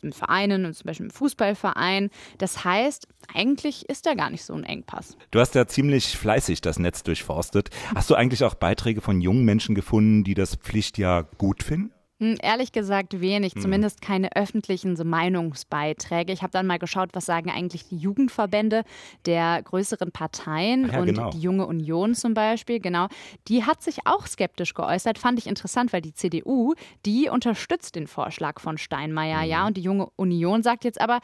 in 0.03 0.13
Vereinen, 0.13 0.75
zum 0.75 0.87
Beispiel 0.87 1.07
im 1.07 1.11
Fußballverein. 1.11 2.11
Das 2.37 2.65
heißt, 2.65 3.09
eigentlich 3.33 3.89
ist 3.89 4.05
da 4.05 4.13
gar 4.13 4.29
nicht 4.29 4.45
so 4.45 4.53
ein 4.53 4.65
Engpass. 4.65 5.17
Du 5.31 5.41
hast 5.41 5.55
ja 5.55 5.67
ziemlich 5.67 6.19
fleißig 6.19 6.61
das 6.61 6.79
Netz 6.79 7.05
durchforstet. 7.05 7.71
Hast 7.95 8.11
du 8.11 8.15
eigentlich 8.15 8.45
auch 8.45 8.55
Beiträge 8.55 9.01
von 9.01 9.23
jungen 9.23 9.47
Menschen 9.47 9.75
gefunden, 9.75 10.23
die 10.23 10.35
das 10.35 10.57
Pflichtjahr 10.57 11.25
gut 11.39 11.63
finden? 11.63 11.95
Hm, 12.25 12.39
ehrlich 12.43 12.73
gesagt 12.73 13.21
wenig, 13.21 13.55
hm. 13.55 13.61
zumindest 13.61 14.01
keine 14.01 14.35
öffentlichen 14.35 14.97
so 14.97 15.05
Meinungsbeiträge. 15.05 16.33
Ich 16.33 16.43
habe 16.43 16.53
dann 16.53 16.67
mal 16.67 16.79
geschaut, 16.79 17.11
was 17.13 17.27
sagen 17.27 17.51
eigentlich 17.51 17.87
die 17.89 17.99
Jugendverbände 17.99 18.85
der 19.27 19.63
größeren 19.63 20.11
Parteien 20.11 20.91
ja, 20.91 21.01
und 21.01 21.07
genau. 21.07 21.31
die 21.31 21.41
Junge 21.41 21.67
Union 21.67 22.15
zum 22.15 22.33
Beispiel, 22.33 22.81
genau. 22.81 23.09
Die 23.49 23.65
hat 23.65 23.83
sich 23.83 24.07
auch 24.07 24.27
skeptisch 24.27 24.73
geäußert, 24.73 25.19
fand 25.19 25.39
ich 25.39 25.47
interessant, 25.47 25.93
weil 25.93 26.01
die 26.01 26.15
CDU, 26.15 26.75
die 27.05 27.29
unterstützt 27.29 27.95
den 27.95 28.07
Vorschlag 28.07 28.59
von 28.59 28.79
Steinmeier, 28.79 29.43
mhm. 29.43 29.51
ja, 29.51 29.67
und 29.67 29.77
die 29.77 29.83
Junge 29.83 30.09
Union 30.17 30.63
sagt 30.63 30.85
jetzt 30.85 31.01
aber, 31.01 31.21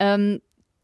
ähm, 0.00 0.40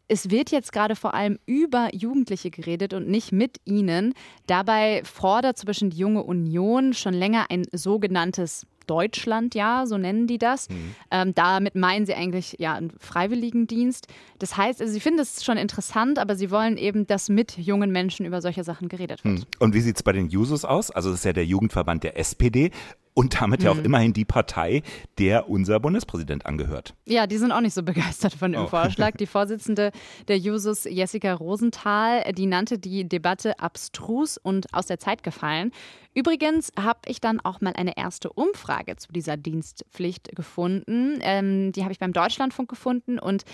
es 0.06 0.30
wird 0.30 0.50
jetzt 0.50 0.72
gerade 0.72 0.94
vor 0.94 1.14
allem 1.14 1.38
über 1.46 1.90
Jugendliche 1.92 2.50
geredet 2.50 2.94
und 2.94 3.08
nicht 3.08 3.32
mit 3.32 3.58
ihnen. 3.64 4.14
Dabei 4.46 5.02
fordert 5.04 5.58
zum 5.58 5.66
Beispiel 5.66 5.90
die 5.90 5.98
Junge 5.98 6.22
Union 6.22 6.94
schon 6.94 7.12
länger 7.12 7.46
ein 7.50 7.64
sogenanntes 7.72 8.66
Deutschlandjahr, 8.88 9.86
so 9.86 9.96
nennen 9.98 10.26
die 10.26 10.38
das. 10.38 10.68
Mhm. 10.68 10.94
Ähm, 11.10 11.34
damit 11.34 11.74
meinen 11.74 12.06
sie 12.06 12.14
eigentlich 12.14 12.56
ja 12.58 12.74
einen 12.74 12.90
Freiwilligendienst. 12.98 14.08
Das 14.38 14.56
heißt, 14.56 14.80
also 14.80 14.92
sie 14.92 15.00
finden 15.00 15.20
es 15.20 15.44
schon 15.44 15.56
interessant, 15.56 16.18
aber 16.18 16.34
sie 16.34 16.50
wollen 16.50 16.76
eben, 16.76 17.06
dass 17.06 17.28
mit 17.28 17.56
jungen 17.56 17.92
Menschen 17.92 18.26
über 18.26 18.40
solche 18.40 18.64
Sachen 18.64 18.88
geredet 18.88 19.24
wird. 19.24 19.38
Mhm. 19.38 19.44
Und 19.58 19.74
wie 19.74 19.80
sieht 19.80 19.96
es 19.96 20.02
bei 20.02 20.12
den 20.12 20.28
Jusos 20.28 20.64
aus? 20.64 20.90
Also 20.90 21.10
das 21.10 21.20
ist 21.20 21.24
ja 21.24 21.32
der 21.32 21.46
Jugendverband 21.46 22.02
der 22.02 22.18
SPD 22.18 22.70
und 23.18 23.40
damit 23.40 23.64
ja 23.64 23.72
auch 23.72 23.76
mhm. 23.76 23.84
immerhin 23.84 24.12
die 24.12 24.24
Partei, 24.24 24.84
der 25.18 25.50
unser 25.50 25.80
Bundespräsident 25.80 26.46
angehört. 26.46 26.94
Ja, 27.04 27.26
die 27.26 27.36
sind 27.36 27.50
auch 27.50 27.60
nicht 27.60 27.74
so 27.74 27.82
begeistert 27.82 28.32
von 28.32 28.52
dem 28.52 28.62
oh. 28.62 28.66
Vorschlag. 28.68 29.16
Die 29.18 29.26
Vorsitzende 29.26 29.90
der 30.28 30.38
Jusos, 30.38 30.84
Jessica 30.84 31.34
Rosenthal, 31.34 32.32
die 32.32 32.46
nannte 32.46 32.78
die 32.78 33.08
Debatte 33.08 33.58
abstrus 33.58 34.38
und 34.38 34.72
aus 34.72 34.86
der 34.86 35.00
Zeit 35.00 35.24
gefallen. 35.24 35.72
Übrigens 36.14 36.70
habe 36.78 37.00
ich 37.06 37.20
dann 37.20 37.40
auch 37.40 37.60
mal 37.60 37.72
eine 37.72 37.96
erste 37.96 38.30
Umfrage 38.32 38.94
zu 38.96 39.12
dieser 39.12 39.36
Dienstpflicht 39.36 40.36
gefunden. 40.36 41.18
Ähm, 41.22 41.72
die 41.72 41.82
habe 41.82 41.92
ich 41.92 41.98
beim 41.98 42.12
Deutschlandfunk 42.12 42.68
gefunden 42.68 43.18
und 43.18 43.44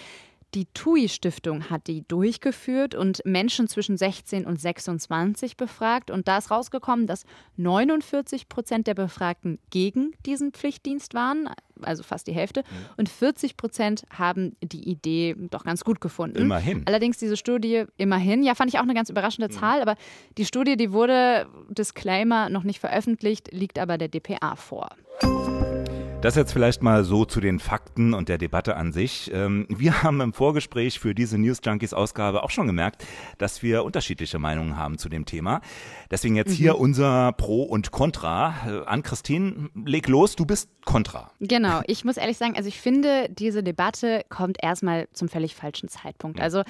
die 0.55 0.67
TUI-Stiftung 0.73 1.69
hat 1.69 1.89
die 1.89 2.07
durchgeführt 2.07 2.95
und 2.95 3.21
Menschen 3.25 3.67
zwischen 3.67 3.97
16 3.97 4.47
und 4.47 4.61
26 4.61 5.57
befragt. 5.57 6.11
Und 6.11 6.29
da 6.29 6.39
ist 6.39 6.51
rausgekommen, 6.51 7.07
dass 7.07 7.25
49 7.57 8.49
Prozent 8.49 8.87
der 8.87 8.95
Befragten 8.95 9.59
gegen 9.71 10.13
diesen 10.27 10.53
Pflichtdienst 10.53 11.15
waren, 11.15 11.49
also 11.83 12.03
fast 12.03 12.29
die 12.29 12.33
Hälfte. 12.33 12.61
Mhm. 12.61 12.87
Und 12.99 13.09
40 13.09 13.57
Prozent 13.57 14.05
haben 14.11 14.57
die 14.63 14.89
Idee 14.89 15.35
doch 15.51 15.65
ganz 15.65 15.83
gut 15.83 16.01
gefunden. 16.01 16.39
Immerhin. 16.39 16.83
Allerdings 16.87 17.19
diese 17.19 17.37
Studie, 17.37 17.85
immerhin, 17.97 18.45
ja, 18.45 18.55
fand 18.55 18.73
ich 18.73 18.79
auch 18.79 18.85
eine 18.85 18.95
ganz 18.95 19.11
überraschende 19.11 19.49
mhm. 19.49 19.59
Zahl. 19.59 19.83
Aber 19.83 19.97
die 20.39 20.45
Studie, 20.45 20.77
die 20.77 20.93
wurde, 20.93 21.47
Disclaimer, 21.69 22.49
noch 22.49 22.63
nicht 22.63 22.79
veröffentlicht, 22.79 23.53
liegt 23.53 23.79
aber 23.79 23.99
der 23.99 24.09
DPA 24.09 24.55
vor. 24.55 24.91
Das 26.25 26.37
jetzt 26.37 26.55
vielleicht 26.55 26.83
mal 26.83 27.05
so 27.05 27.27
zu 27.27 27.39
den 27.39 27.59
Fakten 27.59 28.15
und 28.15 28.31
der 28.31 28.39
Debatte 28.39 28.77
an 28.77 28.95
sich. 28.95 29.31
Ähm, 29.35 29.67
wir 29.69 30.03
haben 30.03 30.23
im 30.23 30.33
Vorgespräch 30.33 30.99
für 30.99 31.15
diese 31.15 31.37
News 31.37 31.59
Junkies 31.63 31.93
Ausgabe 31.93 32.43
auch 32.43 32.49
schon 32.49 32.67
gemerkt, 32.67 33.05
dass 33.37 33.63
wir 33.63 33.85
unterschiedliche 33.85 34.39
Meinungen 34.39 34.79
haben 34.79 34.97
zu 34.97 35.11
dem 35.11 35.27
Thema. 35.27 35.61
Deswegen 36.11 36.35
jetzt 36.35 36.53
mhm. 36.53 36.55
hier 36.55 36.79
unser 36.79 37.33
Pro 37.33 37.65
und 37.65 37.91
Contra. 37.91 38.55
Äh, 38.67 38.87
an 38.87 39.03
Christine, 39.03 39.69
leg 39.85 40.09
los, 40.09 40.35
du 40.35 40.47
bist 40.47 40.71
Contra. 40.87 41.31
Genau, 41.41 41.83
ich 41.89 42.07
muss 42.07 42.17
ehrlich 42.17 42.39
sagen, 42.39 42.57
also 42.57 42.71
ich 42.71 42.81
finde, 42.81 43.29
diese 43.29 43.63
Debatte 43.63 44.23
kommt 44.31 44.57
erstmal 44.63 45.09
zum 45.13 45.29
völlig 45.29 45.55
falschen 45.55 45.91
Zeitpunkt. 45.91 46.41
Also 46.41 46.63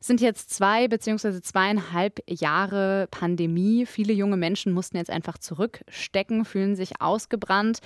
es 0.00 0.06
sind 0.06 0.22
jetzt 0.22 0.48
zwei 0.48 0.88
beziehungsweise 0.88 1.42
zweieinhalb 1.42 2.20
Jahre 2.26 3.08
Pandemie. 3.10 3.84
Viele 3.84 4.14
junge 4.14 4.38
Menschen 4.38 4.72
mussten 4.72 4.96
jetzt 4.96 5.10
einfach 5.10 5.36
zurückstecken, 5.36 6.46
fühlen 6.46 6.76
sich 6.76 7.02
ausgebrannt 7.02 7.80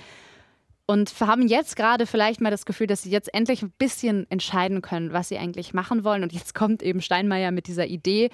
und 0.87 1.13
haben 1.19 1.47
jetzt 1.47 1.75
gerade 1.75 2.07
vielleicht 2.07 2.41
mal 2.41 2.49
das 2.49 2.65
Gefühl, 2.65 2.87
dass 2.87 3.03
sie 3.03 3.11
jetzt 3.11 3.33
endlich 3.33 3.61
ein 3.61 3.73
bisschen 3.77 4.25
entscheiden 4.31 4.81
können, 4.81 5.13
was 5.13 5.29
sie 5.29 5.37
eigentlich 5.37 5.73
machen 5.73 6.03
wollen. 6.03 6.23
Und 6.23 6.33
jetzt 6.33 6.55
kommt 6.55 6.81
eben 6.81 7.01
Steinmeier 7.01 7.51
mit 7.51 7.67
dieser 7.67 7.85
Idee, 7.85 8.29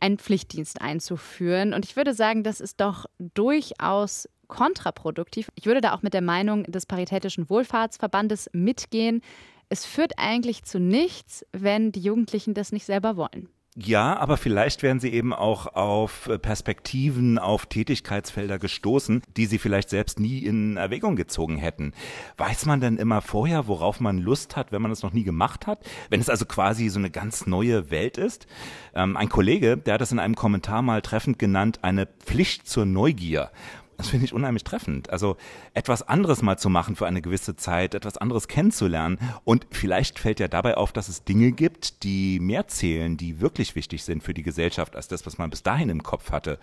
einen 0.00 0.18
Pflichtdienst 0.18 0.80
einzuführen. 0.80 1.74
Und 1.74 1.84
ich 1.84 1.96
würde 1.96 2.14
sagen, 2.14 2.44
das 2.44 2.60
ist 2.60 2.80
doch 2.80 3.06
durchaus 3.18 4.28
kontraproduktiv. 4.46 5.50
Ich 5.56 5.66
würde 5.66 5.80
da 5.80 5.94
auch 5.94 6.02
mit 6.02 6.14
der 6.14 6.22
Meinung 6.22 6.62
des 6.64 6.86
Paritätischen 6.86 7.50
Wohlfahrtsverbandes 7.50 8.50
mitgehen. 8.52 9.20
Es 9.68 9.84
führt 9.84 10.12
eigentlich 10.16 10.62
zu 10.62 10.78
nichts, 10.78 11.44
wenn 11.52 11.90
die 11.90 12.00
Jugendlichen 12.00 12.54
das 12.54 12.70
nicht 12.70 12.86
selber 12.86 13.16
wollen. 13.16 13.48
Ja, 13.78 14.16
aber 14.16 14.38
vielleicht 14.38 14.82
werden 14.82 15.00
sie 15.00 15.12
eben 15.12 15.34
auch 15.34 15.66
auf 15.74 16.28
äh, 16.28 16.38
Perspektiven, 16.38 17.38
auf 17.38 17.66
Tätigkeitsfelder 17.66 18.58
gestoßen, 18.58 19.20
die 19.36 19.44
sie 19.44 19.58
vielleicht 19.58 19.90
selbst 19.90 20.18
nie 20.18 20.38
in 20.38 20.78
Erwägung 20.78 21.14
gezogen 21.14 21.58
hätten. 21.58 21.92
Weiß 22.38 22.64
man 22.64 22.80
denn 22.80 22.96
immer 22.96 23.20
vorher, 23.20 23.68
worauf 23.68 24.00
man 24.00 24.16
Lust 24.16 24.56
hat, 24.56 24.72
wenn 24.72 24.80
man 24.80 24.92
es 24.92 25.02
noch 25.02 25.12
nie 25.12 25.24
gemacht 25.24 25.66
hat? 25.66 25.80
Wenn 26.08 26.22
es 26.22 26.30
also 26.30 26.46
quasi 26.46 26.88
so 26.88 26.98
eine 26.98 27.10
ganz 27.10 27.46
neue 27.46 27.90
Welt 27.90 28.16
ist? 28.16 28.46
Ähm, 28.94 29.14
ein 29.14 29.28
Kollege, 29.28 29.76
der 29.76 29.94
hat 29.94 30.00
das 30.00 30.10
in 30.12 30.20
einem 30.20 30.36
Kommentar 30.36 30.80
mal 30.80 31.02
treffend 31.02 31.38
genannt, 31.38 31.80
eine 31.82 32.06
Pflicht 32.06 32.66
zur 32.66 32.86
Neugier. 32.86 33.50
Das 33.96 34.08
finde 34.08 34.26
ich 34.26 34.34
unheimlich 34.34 34.64
treffend. 34.64 35.10
Also 35.10 35.36
etwas 35.72 36.02
anderes 36.02 36.42
mal 36.42 36.58
zu 36.58 36.68
machen 36.68 36.96
für 36.96 37.06
eine 37.06 37.22
gewisse 37.22 37.56
Zeit, 37.56 37.94
etwas 37.94 38.18
anderes 38.18 38.46
kennenzulernen. 38.46 39.18
Und 39.44 39.66
vielleicht 39.70 40.18
fällt 40.18 40.38
ja 40.38 40.48
dabei 40.48 40.76
auf, 40.76 40.92
dass 40.92 41.08
es 41.08 41.24
Dinge 41.24 41.52
gibt, 41.52 42.02
die 42.02 42.38
mehr 42.40 42.68
zählen, 42.68 43.16
die 43.16 43.40
wirklich 43.40 43.74
wichtig 43.74 44.04
sind 44.04 44.22
für 44.22 44.34
die 44.34 44.42
Gesellschaft, 44.42 44.96
als 44.96 45.08
das, 45.08 45.24
was 45.24 45.38
man 45.38 45.48
bis 45.48 45.62
dahin 45.62 45.88
im 45.88 46.02
Kopf 46.02 46.30
hatte. 46.30 46.58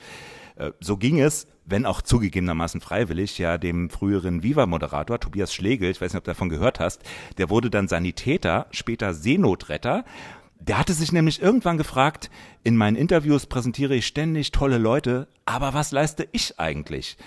Äh, 0.56 0.72
so 0.80 0.98
ging 0.98 1.20
es, 1.20 1.48
wenn 1.66 1.86
auch 1.86 2.02
zugegebenermaßen 2.02 2.82
freiwillig, 2.82 3.38
ja 3.38 3.58
dem 3.58 3.90
früheren 3.90 4.44
Viva-Moderator 4.44 5.20
Tobias 5.20 5.54
Schlegel, 5.54 5.90
ich 5.90 6.02
weiß 6.02 6.14
nicht, 6.14 6.20
ob 6.20 6.26
du 6.26 6.32
davon 6.32 6.50
gehört 6.50 6.80
hast, 6.80 7.02
der 7.38 7.50
wurde 7.50 7.70
dann 7.70 7.88
Sanitäter, 7.88 8.68
später 8.72 9.14
Seenotretter 9.14 10.04
der 10.68 10.78
hatte 10.78 10.94
sich 10.94 11.12
nämlich 11.12 11.42
irgendwann 11.42 11.78
gefragt, 11.78 12.30
in 12.64 12.78
meinen 12.78 12.96
Interviews 12.96 13.46
präsentiere 13.46 13.96
ich 13.96 14.08
ständig 14.08 14.52
tolle 14.52 14.78
Leute, 14.78 15.28
aber 15.46 15.74
was 15.74 15.92
leiste 15.92 16.28
ich 16.32 16.60
eigentlich? 16.60 17.18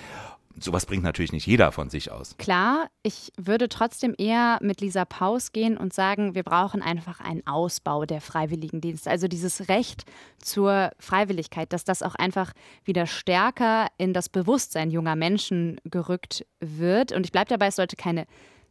sowas 0.59 0.87
bringt 0.87 1.02
natürlich 1.02 1.33
nicht 1.33 1.47
jeder 1.47 1.73
von 1.73 1.90
sich 1.90 2.11
aus. 2.11 2.37
Klar, 2.38 2.88
ich 3.02 3.33
würde 3.37 3.69
trotzdem 3.69 4.14
eher 4.16 4.59
mit 4.62 4.81
Lisa 4.81 5.05
Paus 5.05 5.52
gehen 5.52 5.76
und 5.76 5.93
sagen, 5.93 6.35
wir 6.35 6.43
brauchen 6.43 6.83
einfach 6.83 7.21
einen 7.21 7.47
Ausbau 7.47 8.07
der 8.07 8.21
Freiwilligendienste. 8.21 9.11
Also 9.11 9.28
dieses 9.28 9.69
Recht 9.69 10.05
zur 10.38 10.90
Freiwilligkeit, 10.99 11.73
dass 11.73 11.85
das 11.85 12.02
auch 12.02 12.14
einfach 12.14 12.52
wieder 12.85 13.07
stärker 13.07 13.88
in 13.99 14.12
das 14.12 14.28
Bewusstsein 14.28 14.90
junger 14.90 15.16
Menschen 15.16 15.81
gerückt 15.85 16.47
wird. 16.61 17.12
Und 17.12 17.26
ich 17.26 17.33
bleibe 17.33 17.49
dabei, 17.49 17.66
es 17.66 17.76
sollte 17.76 17.97
keine 17.97 18.26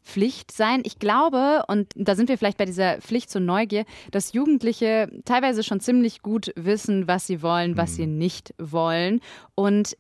Pflicht 0.06 0.52
sein. 0.52 0.82
Ich 0.86 1.00
glaube, 1.00 1.64
und 1.68 1.92
da 1.96 2.16
sind 2.16 2.30
wir 2.30 2.38
vielleicht 2.38 2.58
bei 2.58 2.66
dieser 2.66 3.02
Pflicht 3.02 3.30
zur 3.30 3.42
Neugier, 3.42 3.86
dass 4.12 4.34
Jugendliche 4.34 5.10
teilweise 5.26 5.64
schon 5.64 5.80
ziemlich 5.80 6.22
gut 6.22 6.54
wissen, 6.56 7.08
was 7.08 7.28
sie 7.28 7.42
wollen, 7.42 7.76
was 7.76 7.92
mhm. 7.92 7.96
sie 7.96 8.08
nicht 8.08 8.54
wollen. 8.58 9.20
Und 9.56 9.98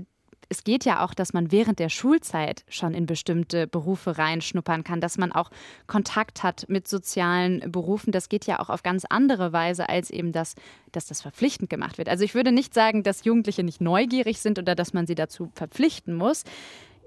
es 0.47 0.63
geht 0.63 0.85
ja 0.85 1.03
auch, 1.03 1.13
dass 1.13 1.33
man 1.33 1.51
während 1.51 1.79
der 1.79 1.89
Schulzeit 1.89 2.63
schon 2.69 2.93
in 2.93 3.05
bestimmte 3.05 3.67
Berufe 3.67 4.17
reinschnuppern 4.17 4.83
kann, 4.83 5.01
dass 5.01 5.17
man 5.17 5.31
auch 5.31 5.49
Kontakt 5.87 6.43
hat 6.43 6.65
mit 6.67 6.87
sozialen 6.87 7.71
Berufen. 7.71 8.11
Das 8.11 8.29
geht 8.29 8.45
ja 8.45 8.59
auch 8.59 8.69
auf 8.69 8.83
ganz 8.83 9.05
andere 9.09 9.53
Weise 9.53 9.89
als 9.89 10.11
eben 10.11 10.31
das, 10.31 10.55
dass 10.91 11.07
das 11.07 11.21
verpflichtend 11.21 11.69
gemacht 11.69 11.97
wird. 11.97 12.09
Also 12.09 12.23
ich 12.23 12.35
würde 12.35 12.51
nicht 12.51 12.73
sagen, 12.73 13.03
dass 13.03 13.25
Jugendliche 13.25 13.63
nicht 13.63 13.81
neugierig 13.81 14.39
sind 14.39 14.59
oder 14.59 14.75
dass 14.75 14.93
man 14.93 15.07
sie 15.07 15.15
dazu 15.15 15.49
verpflichten 15.55 16.13
muss. 16.13 16.43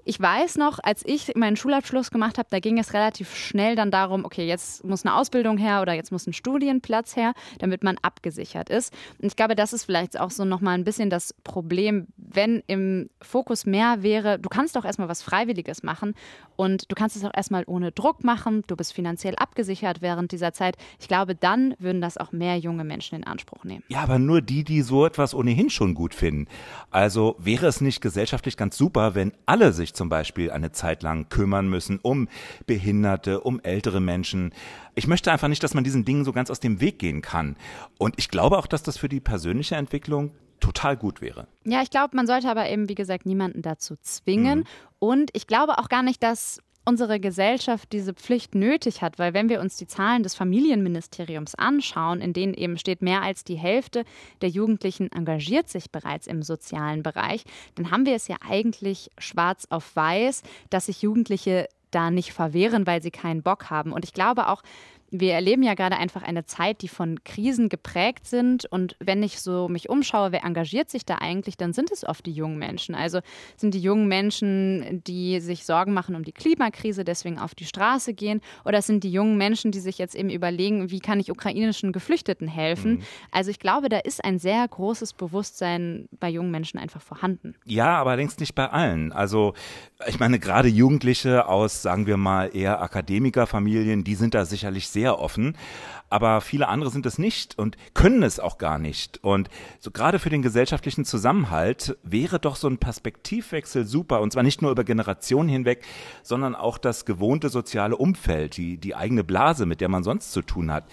Ich 0.09 0.19
weiß 0.19 0.57
noch, 0.57 0.79
als 0.81 1.03
ich 1.05 1.35
meinen 1.35 1.55
Schulabschluss 1.55 2.09
gemacht 2.09 2.39
habe, 2.39 2.47
da 2.49 2.59
ging 2.59 2.79
es 2.79 2.95
relativ 2.95 3.35
schnell 3.35 3.75
dann 3.75 3.91
darum, 3.91 4.25
okay, 4.25 4.47
jetzt 4.47 4.83
muss 4.83 5.05
eine 5.05 5.13
Ausbildung 5.13 5.59
her 5.59 5.83
oder 5.83 5.93
jetzt 5.93 6.11
muss 6.11 6.25
ein 6.25 6.33
Studienplatz 6.33 7.15
her, 7.15 7.33
damit 7.59 7.83
man 7.83 7.95
abgesichert 8.01 8.71
ist. 8.71 8.91
Und 9.21 9.27
ich 9.27 9.35
glaube, 9.35 9.53
das 9.53 9.71
ist 9.71 9.83
vielleicht 9.83 10.19
auch 10.19 10.31
so 10.31 10.45
nochmal 10.45 10.73
ein 10.73 10.83
bisschen 10.83 11.11
das 11.11 11.35
Problem, 11.43 12.07
wenn 12.17 12.63
im 12.65 13.11
Fokus 13.21 13.67
mehr 13.67 14.01
wäre, 14.01 14.39
du 14.39 14.49
kannst 14.49 14.75
doch 14.75 14.83
erstmal 14.83 15.09
was 15.09 15.21
Freiwilliges 15.21 15.83
machen 15.83 16.15
und 16.55 16.91
du 16.91 16.95
kannst 16.95 17.15
es 17.15 17.23
auch 17.23 17.33
erstmal 17.35 17.63
ohne 17.67 17.91
Druck 17.91 18.23
machen, 18.23 18.63
du 18.65 18.75
bist 18.75 18.93
finanziell 18.93 19.35
abgesichert 19.35 20.01
während 20.01 20.31
dieser 20.31 20.53
Zeit. 20.53 20.75
Ich 20.99 21.07
glaube, 21.07 21.35
dann 21.35 21.75
würden 21.77 22.01
das 22.01 22.17
auch 22.17 22.31
mehr 22.31 22.57
junge 22.57 22.83
Menschen 22.83 23.15
in 23.15 23.27
Anspruch 23.27 23.63
nehmen. 23.63 23.83
Ja, 23.89 24.01
aber 24.01 24.17
nur 24.17 24.41
die, 24.41 24.63
die 24.63 24.81
so 24.81 25.05
etwas 25.05 25.35
ohnehin 25.35 25.69
schon 25.69 25.93
gut 25.93 26.15
finden. 26.15 26.47
Also 26.89 27.35
wäre 27.37 27.67
es 27.67 27.79
nicht 27.79 28.01
gesellschaftlich 28.01 28.57
ganz 28.57 28.75
super, 28.75 29.13
wenn 29.13 29.33
alle 29.45 29.71
sich 29.71 29.93
zum 29.99 30.07
Beispiel 30.07 30.49
eine 30.49 30.71
Zeit 30.71 31.03
lang 31.03 31.27
kümmern 31.27 31.67
müssen 31.67 31.99
um 32.01 32.29
Behinderte, 32.65 33.41
um 33.41 33.59
ältere 33.59 33.99
Menschen. 33.99 34.53
Ich 34.95 35.07
möchte 35.07 35.29
einfach 35.29 35.49
nicht, 35.49 35.61
dass 35.61 35.73
man 35.73 35.83
diesen 35.83 36.05
Dingen 36.05 36.23
so 36.23 36.31
ganz 36.31 36.49
aus 36.49 36.61
dem 36.61 36.79
Weg 36.79 36.99
gehen 36.99 37.21
kann. 37.21 37.57
Und 37.97 38.15
ich 38.17 38.29
glaube 38.29 38.57
auch, 38.57 38.65
dass 38.65 38.81
das 38.81 38.97
für 38.97 39.09
die 39.09 39.19
persönliche 39.19 39.75
Entwicklung 39.75 40.31
total 40.61 40.95
gut 40.95 41.19
wäre. 41.19 41.47
Ja, 41.65 41.81
ich 41.81 41.89
glaube, 41.89 42.15
man 42.15 42.27
sollte 42.27 42.49
aber 42.49 42.69
eben, 42.69 42.87
wie 42.87 42.95
gesagt, 42.95 43.25
niemanden 43.25 43.61
dazu 43.61 43.97
zwingen. 44.01 44.59
Mhm. 44.59 44.65
Und 44.99 45.31
ich 45.33 45.47
glaube 45.47 45.79
auch 45.79 45.89
gar 45.89 46.01
nicht, 46.01 46.23
dass 46.23 46.61
unsere 46.85 47.19
Gesellschaft 47.19 47.91
diese 47.91 48.13
Pflicht 48.13 48.55
nötig 48.55 49.01
hat, 49.01 49.19
weil 49.19 49.33
wenn 49.33 49.49
wir 49.49 49.61
uns 49.61 49.77
die 49.77 49.87
Zahlen 49.87 50.23
des 50.23 50.35
Familienministeriums 50.35 51.55
anschauen, 51.55 52.21
in 52.21 52.33
denen 52.33 52.53
eben 52.53 52.77
steht, 52.77 53.01
mehr 53.01 53.21
als 53.21 53.43
die 53.43 53.57
Hälfte 53.57 54.05
der 54.41 54.49
Jugendlichen 54.49 55.11
engagiert 55.11 55.69
sich 55.69 55.91
bereits 55.91 56.27
im 56.27 56.41
sozialen 56.41 57.03
Bereich, 57.03 57.43
dann 57.75 57.91
haben 57.91 58.05
wir 58.05 58.15
es 58.15 58.27
ja 58.27 58.37
eigentlich 58.47 59.11
schwarz 59.17 59.67
auf 59.69 59.95
weiß, 59.95 60.41
dass 60.69 60.87
sich 60.87 61.01
Jugendliche 61.01 61.67
da 61.91 62.11
nicht 62.11 62.33
verwehren, 62.33 62.85
weil 62.85 63.01
sie 63.01 63.11
keinen 63.11 63.41
Bock 63.41 63.69
haben. 63.69 63.91
Und 63.91 64.05
ich 64.05 64.13
glaube 64.13 64.47
auch, 64.47 64.61
wir 65.11 65.33
erleben 65.33 65.63
ja 65.63 65.73
gerade 65.73 65.97
einfach 65.97 66.23
eine 66.23 66.45
Zeit, 66.45 66.81
die 66.81 66.87
von 66.87 67.23
Krisen 67.23 67.69
geprägt 67.69 68.27
sind. 68.27 68.65
Und 68.65 68.95
wenn 68.99 69.23
ich 69.23 69.41
so 69.41 69.67
mich 69.67 69.89
umschaue, 69.89 70.31
wer 70.31 70.43
engagiert 70.43 70.89
sich 70.89 71.05
da 71.05 71.15
eigentlich, 71.15 71.57
dann 71.57 71.73
sind 71.73 71.91
es 71.91 72.05
oft 72.05 72.25
die 72.25 72.31
jungen 72.31 72.57
Menschen. 72.57 72.95
Also 72.95 73.19
sind 73.57 73.73
die 73.73 73.81
jungen 73.81 74.07
Menschen, 74.07 75.03
die 75.05 75.39
sich 75.39 75.65
Sorgen 75.65 75.93
machen 75.93 76.15
um 76.15 76.23
die 76.23 76.31
Klimakrise, 76.31 77.03
deswegen 77.03 77.39
auf 77.39 77.55
die 77.55 77.65
Straße 77.65 78.13
gehen. 78.13 78.41
Oder 78.65 78.81
sind 78.81 79.03
die 79.03 79.11
jungen 79.11 79.37
Menschen, 79.37 79.71
die 79.71 79.79
sich 79.79 79.97
jetzt 79.97 80.15
eben 80.15 80.29
überlegen, 80.29 80.91
wie 80.91 80.99
kann 80.99 81.19
ich 81.19 81.31
ukrainischen 81.31 81.91
Geflüchteten 81.91 82.47
helfen. 82.47 82.93
Mhm. 82.93 83.03
Also 83.31 83.51
ich 83.51 83.59
glaube, 83.59 83.89
da 83.89 83.97
ist 83.97 84.23
ein 84.23 84.39
sehr 84.39 84.67
großes 84.67 85.13
Bewusstsein 85.13 86.07
bei 86.19 86.29
jungen 86.29 86.51
Menschen 86.51 86.79
einfach 86.79 87.01
vorhanden. 87.01 87.55
Ja, 87.65 87.97
aber 87.97 88.15
längst 88.15 88.39
nicht 88.39 88.55
bei 88.55 88.69
allen. 88.69 89.11
Also 89.11 89.53
ich 90.07 90.19
meine, 90.19 90.39
gerade 90.39 90.67
Jugendliche 90.67 91.47
aus, 91.47 91.81
sagen 91.81 92.05
wir 92.05 92.17
mal, 92.17 92.55
eher 92.55 92.81
Akademikerfamilien, 92.81 94.03
die 94.03 94.15
sind 94.15 94.33
da 94.33 94.45
sicherlich 94.45 94.87
sehr 94.89 94.98
sehr 94.99 95.19
offen, 95.19 95.55
aber 96.09 96.41
viele 96.41 96.67
andere 96.67 96.89
sind 96.89 97.05
es 97.05 97.17
nicht 97.17 97.57
und 97.57 97.77
können 97.93 98.21
es 98.21 98.39
auch 98.39 98.57
gar 98.57 98.79
nicht. 98.79 99.23
Und 99.23 99.49
so 99.79 99.91
gerade 99.91 100.19
für 100.19 100.29
den 100.29 100.41
gesellschaftlichen 100.41 101.05
Zusammenhalt 101.05 101.97
wäre 102.03 102.37
doch 102.37 102.57
so 102.57 102.67
ein 102.67 102.79
Perspektivwechsel 102.79 103.85
super 103.85 104.19
und 104.19 104.33
zwar 104.33 104.43
nicht 104.43 104.61
nur 104.61 104.71
über 104.71 104.83
Generationen 104.83 105.47
hinweg, 105.47 105.85
sondern 106.21 106.53
auch 106.53 106.77
das 106.77 107.05
gewohnte 107.05 107.47
soziale 107.47 107.95
Umfeld, 107.95 108.57
die, 108.57 108.77
die 108.77 108.93
eigene 108.93 109.23
Blase, 109.23 109.65
mit 109.65 109.79
der 109.79 109.87
man 109.87 110.03
sonst 110.03 110.33
zu 110.33 110.41
tun 110.41 110.69
hat. 110.69 110.85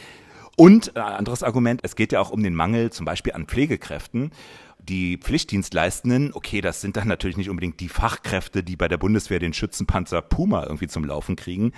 Und 0.56 0.94
äh, 0.94 1.00
anderes 1.00 1.42
Argument, 1.42 1.80
es 1.82 1.96
geht 1.96 2.12
ja 2.12 2.20
auch 2.20 2.30
um 2.30 2.44
den 2.44 2.54
Mangel 2.54 2.90
zum 2.90 3.04
Beispiel 3.06 3.32
an 3.32 3.46
Pflegekräften 3.46 4.30
die 4.78 5.18
Pflichtdienstleistenden, 5.18 6.32
okay, 6.32 6.60
das 6.60 6.80
sind 6.80 6.96
dann 6.96 7.08
natürlich 7.08 7.36
nicht 7.36 7.50
unbedingt 7.50 7.80
die 7.80 7.88
Fachkräfte, 7.88 8.62
die 8.62 8.76
bei 8.76 8.86
der 8.86 8.98
Bundeswehr 8.98 9.40
den 9.40 9.52
Schützenpanzer 9.52 10.22
Puma 10.22 10.62
irgendwie 10.62 10.86
zum 10.86 11.04
Laufen 11.04 11.34
kriegen, 11.34 11.72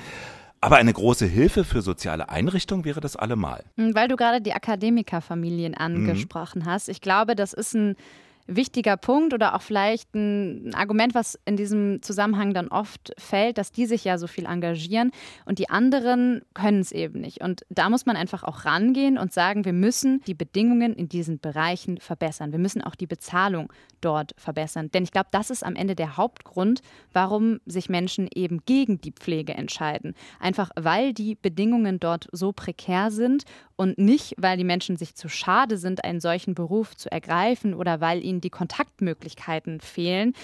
aber 0.61 0.77
eine 0.77 0.93
große 0.93 1.27
Hilfe 1.27 1.65
für 1.65 1.83
soziale 1.83 2.29
Einrichtungen 2.29 2.85
wäre 2.85 3.01
das 3.01 3.17
allemal. 3.17 3.65
Hm, 3.77 3.95
weil 3.95 4.09
du 4.09 4.17
gerade 4.17 4.41
die 4.41 4.53
Akademikerfamilien 4.53 5.73
mhm. 5.73 5.79
angesprochen 5.79 6.63
mhm. 6.63 6.67
hast. 6.67 6.89
Ich 6.89 7.01
glaube, 7.01 7.37
das 7.37 7.53
ist 7.53 7.75
ein 7.75 7.97
wichtiger 8.49 8.97
Punkt 8.97 9.35
oder 9.35 9.55
auch 9.55 9.63
vielleicht 9.63 10.15
ein 10.15 10.75
Argument, 10.75 11.15
was 11.15 11.39
in 11.45 11.57
diesem 11.57 12.03
Zusammenhang 12.03 12.55
dann 12.55 12.69
oft 12.69 13.13
fällt, 13.19 13.59
dass 13.59 13.71
die 13.71 13.87
sich 13.87 14.05
ja 14.05 14.19
so 14.19 14.27
viel 14.27 14.47
engagieren 14.47 15.13
und 15.45 15.59
die 15.59 15.71
anderen 15.71 16.43
können 16.55 16.81
es 16.81 16.91
eben 16.91 17.21
nicht. 17.21 17.43
Und 17.43 17.65
da 17.69 17.91
muss 17.91 18.07
man 18.07 18.17
einfach 18.17 18.43
auch 18.43 18.65
rangehen 18.65 19.19
und 19.19 19.33
sagen, 19.33 19.65
wir 19.65 19.73
müssen 19.73 20.23
die 20.27 20.35
Bedingungen 20.35 20.95
in 20.95 21.09
diesen 21.09 21.39
Bereichen 21.39 21.99
verbessern. 21.99 22.53
Wir 22.53 22.59
müssen 22.59 22.83
auch 22.83 22.95
die 22.95 23.07
Bezahlung 23.07 23.73
dort 24.01 24.33
verbessern. 24.37 24.91
Denn 24.91 25.05
ich 25.05 25.13
glaube, 25.13 25.29
das 25.31 25.51
ist 25.51 25.65
am 25.65 25.77
Ende 25.77 25.95
der 25.95 26.17
Hauptgrund, 26.17 26.81
warum 27.13 27.61
sich 27.67 27.89
Menschen 27.89 28.29
eben 28.35 28.61
gegen 28.65 29.01
die 29.01 29.13
Pflege 29.13 29.55
entscheiden. 29.55 30.15
Einfach 30.41 30.71
weil 30.77 31.13
die 31.13 31.35
Bedingungen 31.35 32.01
dort 32.01 32.29
so 32.33 32.53
prekär 32.53 33.11
sind 33.11 33.45
und 33.77 33.97
nicht, 33.97 34.35
weil 34.39 34.57
die 34.57 34.65
Menschen 34.65 34.97
sich 34.97 35.15
zu 35.15 35.29
schade 35.29 35.79
sind, 35.79 36.05
einen 36.05 36.21
solchen 36.21 36.55
Beruf 36.55 36.97
zu 36.97 37.11
ergreifen 37.13 37.75
oder 37.75 38.01
weil 38.01 38.25
ihnen 38.25 38.38
die 38.41 38.51
Kontaktmöglichkeiten 38.51 39.81
fehlen. 39.81 40.35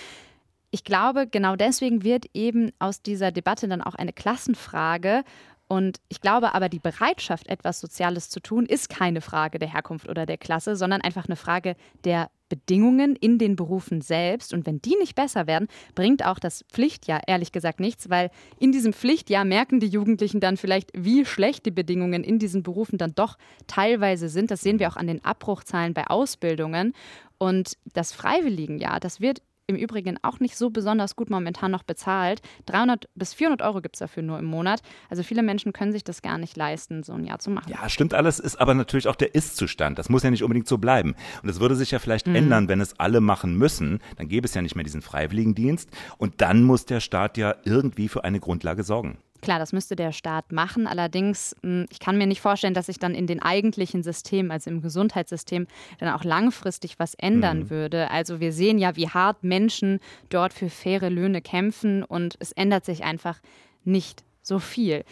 Ich 0.70 0.84
glaube, 0.84 1.26
genau 1.26 1.56
deswegen 1.56 2.02
wird 2.02 2.26
eben 2.34 2.72
aus 2.78 3.02
dieser 3.02 3.30
Debatte 3.30 3.68
dann 3.68 3.82
auch 3.82 3.94
eine 3.94 4.12
Klassenfrage 4.12 5.22
und 5.66 6.00
ich 6.08 6.20
glaube 6.20 6.54
aber, 6.54 6.68
die 6.68 6.78
Bereitschaft, 6.78 7.48
etwas 7.48 7.80
Soziales 7.80 8.28
zu 8.28 8.40
tun, 8.40 8.66
ist 8.66 8.88
keine 8.88 9.20
Frage 9.20 9.58
der 9.58 9.72
Herkunft 9.72 10.08
oder 10.08 10.26
der 10.26 10.36
Klasse, 10.36 10.76
sondern 10.76 11.00
einfach 11.00 11.26
eine 11.26 11.36
Frage 11.36 11.74
der 12.04 12.30
Bedingungen 12.48 13.16
in 13.16 13.38
den 13.38 13.56
Berufen 13.56 14.00
selbst. 14.00 14.52
Und 14.52 14.66
wenn 14.66 14.80
die 14.80 14.96
nicht 14.96 15.14
besser 15.14 15.46
werden, 15.46 15.68
bringt 15.94 16.24
auch 16.24 16.38
das 16.38 16.64
Pflichtjahr 16.72 17.22
ehrlich 17.26 17.52
gesagt 17.52 17.80
nichts, 17.80 18.10
weil 18.10 18.30
in 18.58 18.72
diesem 18.72 18.92
Pflichtjahr 18.92 19.44
merken 19.44 19.80
die 19.80 19.88
Jugendlichen 19.88 20.40
dann 20.40 20.56
vielleicht, 20.56 20.90
wie 20.94 21.24
schlecht 21.24 21.66
die 21.66 21.70
Bedingungen 21.70 22.24
in 22.24 22.38
diesen 22.38 22.62
Berufen 22.62 22.98
dann 22.98 23.14
doch 23.14 23.36
teilweise 23.66 24.28
sind. 24.28 24.50
Das 24.50 24.60
sehen 24.60 24.78
wir 24.78 24.88
auch 24.88 24.96
an 24.96 25.06
den 25.06 25.24
Abbruchzahlen 25.24 25.94
bei 25.94 26.06
Ausbildungen. 26.06 26.92
Und 27.38 27.76
das 27.92 28.12
Freiwilligenjahr, 28.12 29.00
das 29.00 29.20
wird 29.20 29.42
im 29.66 29.76
Übrigen 29.76 30.18
auch 30.22 30.40
nicht 30.40 30.56
so 30.56 30.70
besonders 30.70 31.16
gut 31.16 31.30
momentan 31.30 31.70
noch 31.70 31.82
bezahlt. 31.82 32.42
300 32.66 33.08
bis 33.14 33.34
400 33.34 33.62
Euro 33.62 33.80
gibt 33.80 33.96
es 33.96 34.00
dafür 34.00 34.22
nur 34.22 34.38
im 34.38 34.44
Monat. 34.44 34.80
Also 35.08 35.22
viele 35.22 35.42
Menschen 35.42 35.72
können 35.72 35.92
sich 35.92 36.04
das 36.04 36.22
gar 36.22 36.38
nicht 36.38 36.56
leisten, 36.56 37.02
so 37.02 37.12
ein 37.14 37.24
Jahr 37.24 37.38
zu 37.38 37.50
machen. 37.50 37.70
Ja, 37.70 37.88
stimmt 37.88 38.14
alles, 38.14 38.38
ist 38.38 38.60
aber 38.60 38.74
natürlich 38.74 39.08
auch 39.08 39.16
der 39.16 39.34
Ist-Zustand. 39.34 39.98
Das 39.98 40.08
muss 40.08 40.22
ja 40.22 40.30
nicht 40.30 40.42
unbedingt 40.42 40.68
so 40.68 40.78
bleiben. 40.78 41.14
Und 41.42 41.48
es 41.48 41.60
würde 41.60 41.76
sich 41.76 41.90
ja 41.90 41.98
vielleicht 41.98 42.26
mhm. 42.26 42.34
ändern, 42.34 42.68
wenn 42.68 42.80
es 42.80 42.98
alle 42.98 43.20
machen 43.20 43.56
müssen. 43.56 44.00
Dann 44.16 44.28
gäbe 44.28 44.46
es 44.46 44.54
ja 44.54 44.62
nicht 44.62 44.74
mehr 44.74 44.84
diesen 44.84 45.02
Freiwilligendienst. 45.02 45.90
Und 46.18 46.40
dann 46.40 46.62
muss 46.62 46.84
der 46.84 47.00
Staat 47.00 47.38
ja 47.38 47.54
irgendwie 47.64 48.08
für 48.08 48.24
eine 48.24 48.40
Grundlage 48.40 48.82
sorgen. 48.82 49.18
Klar, 49.44 49.58
das 49.58 49.72
müsste 49.72 49.94
der 49.94 50.12
Staat 50.12 50.52
machen. 50.52 50.86
Allerdings, 50.86 51.54
hm, 51.62 51.86
ich 51.90 52.00
kann 52.00 52.18
mir 52.18 52.26
nicht 52.26 52.40
vorstellen, 52.40 52.74
dass 52.74 52.86
sich 52.86 52.98
dann 52.98 53.14
in 53.14 53.26
den 53.26 53.42
eigentlichen 53.42 54.02
Systemen, 54.02 54.50
also 54.50 54.70
im 54.70 54.82
Gesundheitssystem, 54.82 55.66
dann 55.98 56.08
auch 56.08 56.24
langfristig 56.24 56.98
was 56.98 57.14
ändern 57.14 57.60
mhm. 57.60 57.70
würde. 57.70 58.10
Also 58.10 58.40
wir 58.40 58.52
sehen 58.52 58.78
ja, 58.78 58.96
wie 58.96 59.08
hart 59.08 59.44
Menschen 59.44 60.00
dort 60.30 60.52
für 60.52 60.70
faire 60.70 61.10
Löhne 61.10 61.42
kämpfen 61.42 62.02
und 62.02 62.36
es 62.40 62.52
ändert 62.52 62.84
sich 62.84 63.04
einfach 63.04 63.40
nicht 63.84 64.24
so 64.42 64.58
viel. 64.58 65.04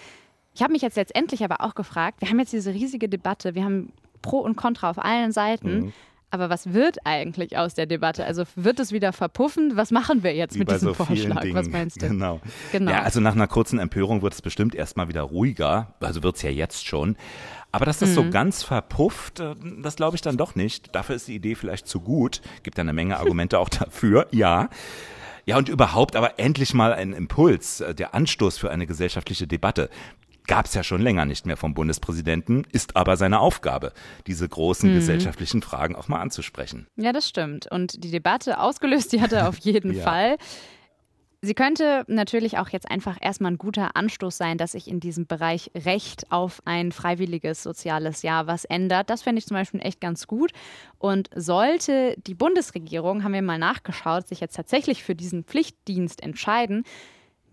Ich 0.54 0.62
habe 0.62 0.72
mich 0.72 0.82
jetzt 0.82 0.96
letztendlich 0.96 1.44
aber 1.44 1.60
auch 1.60 1.74
gefragt, 1.74 2.20
wir 2.20 2.28
haben 2.28 2.38
jetzt 2.38 2.52
diese 2.52 2.72
riesige 2.72 3.08
Debatte, 3.08 3.54
wir 3.54 3.64
haben 3.64 3.92
Pro 4.20 4.38
und 4.38 4.56
Contra 4.56 4.90
auf 4.90 4.98
allen 4.98 5.32
Seiten. 5.32 5.80
Mhm. 5.80 5.92
Aber 6.32 6.48
was 6.48 6.72
wird 6.72 7.04
eigentlich 7.04 7.58
aus 7.58 7.74
der 7.74 7.84
Debatte? 7.84 8.24
Also 8.24 8.44
wird 8.56 8.80
es 8.80 8.90
wieder 8.90 9.12
verpuffen? 9.12 9.76
Was 9.76 9.90
machen 9.90 10.22
wir 10.22 10.34
jetzt 10.34 10.54
Wie 10.54 10.60
mit 10.60 10.70
diesem 10.70 10.88
so 10.88 10.94
Vorschlag? 10.94 11.44
Was 11.52 11.68
meinst 11.68 12.00
du? 12.00 12.08
Genau. 12.08 12.40
genau. 12.72 12.90
Ja, 12.90 13.02
also 13.02 13.20
nach 13.20 13.34
einer 13.34 13.46
kurzen 13.46 13.78
Empörung 13.78 14.22
wird 14.22 14.32
es 14.32 14.40
bestimmt 14.40 14.74
erstmal 14.74 15.08
wieder 15.08 15.20
ruhiger. 15.20 15.92
Also 16.00 16.22
wird 16.22 16.36
es 16.36 16.42
ja 16.42 16.48
jetzt 16.48 16.86
schon. 16.86 17.16
Aber 17.70 17.84
dass 17.84 17.98
das 17.98 18.10
mhm. 18.10 18.14
so 18.14 18.30
ganz 18.30 18.62
verpufft, 18.62 19.40
äh, 19.40 19.54
das 19.82 19.96
glaube 19.96 20.16
ich 20.16 20.22
dann 20.22 20.38
doch 20.38 20.54
nicht. 20.54 20.94
Dafür 20.94 21.16
ist 21.16 21.28
die 21.28 21.34
Idee 21.34 21.54
vielleicht 21.54 21.86
zu 21.86 22.00
gut. 22.00 22.40
Gibt 22.62 22.78
ja 22.78 22.82
eine 22.82 22.94
Menge 22.94 23.18
Argumente 23.18 23.58
auch 23.58 23.68
dafür, 23.68 24.26
ja. 24.30 24.70
Ja, 25.44 25.58
und 25.58 25.68
überhaupt 25.68 26.16
aber 26.16 26.38
endlich 26.38 26.72
mal 26.72 26.94
ein 26.94 27.12
Impuls, 27.12 27.82
äh, 27.82 27.94
der 27.94 28.14
Anstoß 28.14 28.56
für 28.56 28.70
eine 28.70 28.86
gesellschaftliche 28.86 29.46
Debatte 29.46 29.90
gab 30.46 30.66
es 30.66 30.74
ja 30.74 30.82
schon 30.82 31.00
länger 31.00 31.24
nicht 31.24 31.46
mehr 31.46 31.56
vom 31.56 31.74
Bundespräsidenten, 31.74 32.64
ist 32.72 32.96
aber 32.96 33.16
seine 33.16 33.40
Aufgabe, 33.40 33.92
diese 34.26 34.48
großen 34.48 34.90
mhm. 34.90 34.94
gesellschaftlichen 34.94 35.62
Fragen 35.62 35.96
auch 35.96 36.08
mal 36.08 36.20
anzusprechen. 36.20 36.86
Ja, 36.96 37.12
das 37.12 37.28
stimmt. 37.28 37.70
Und 37.70 38.04
die 38.04 38.10
Debatte 38.10 38.58
ausgelöst, 38.58 39.12
die 39.12 39.20
hat 39.20 39.32
er 39.32 39.48
auf 39.48 39.58
jeden 39.60 39.94
ja. 39.94 40.02
Fall. 40.02 40.36
Sie 41.44 41.54
könnte 41.54 42.04
natürlich 42.06 42.58
auch 42.58 42.68
jetzt 42.68 42.88
einfach 42.88 43.18
erstmal 43.20 43.50
ein 43.50 43.58
guter 43.58 43.96
Anstoß 43.96 44.36
sein, 44.36 44.58
dass 44.58 44.72
sich 44.72 44.86
in 44.86 45.00
diesem 45.00 45.26
Bereich 45.26 45.72
Recht 45.74 46.30
auf 46.30 46.62
ein 46.66 46.92
freiwilliges 46.92 47.64
soziales 47.64 48.22
Jahr 48.22 48.46
was 48.46 48.64
ändert. 48.64 49.10
Das 49.10 49.22
fände 49.22 49.40
ich 49.40 49.46
zum 49.46 49.56
Beispiel 49.56 49.80
echt 49.80 50.00
ganz 50.00 50.28
gut. 50.28 50.52
Und 50.98 51.30
sollte 51.34 52.14
die 52.28 52.34
Bundesregierung, 52.34 53.24
haben 53.24 53.32
wir 53.32 53.42
mal 53.42 53.58
nachgeschaut, 53.58 54.28
sich 54.28 54.38
jetzt 54.38 54.54
tatsächlich 54.54 55.02
für 55.02 55.16
diesen 55.16 55.42
Pflichtdienst 55.42 56.22
entscheiden, 56.22 56.84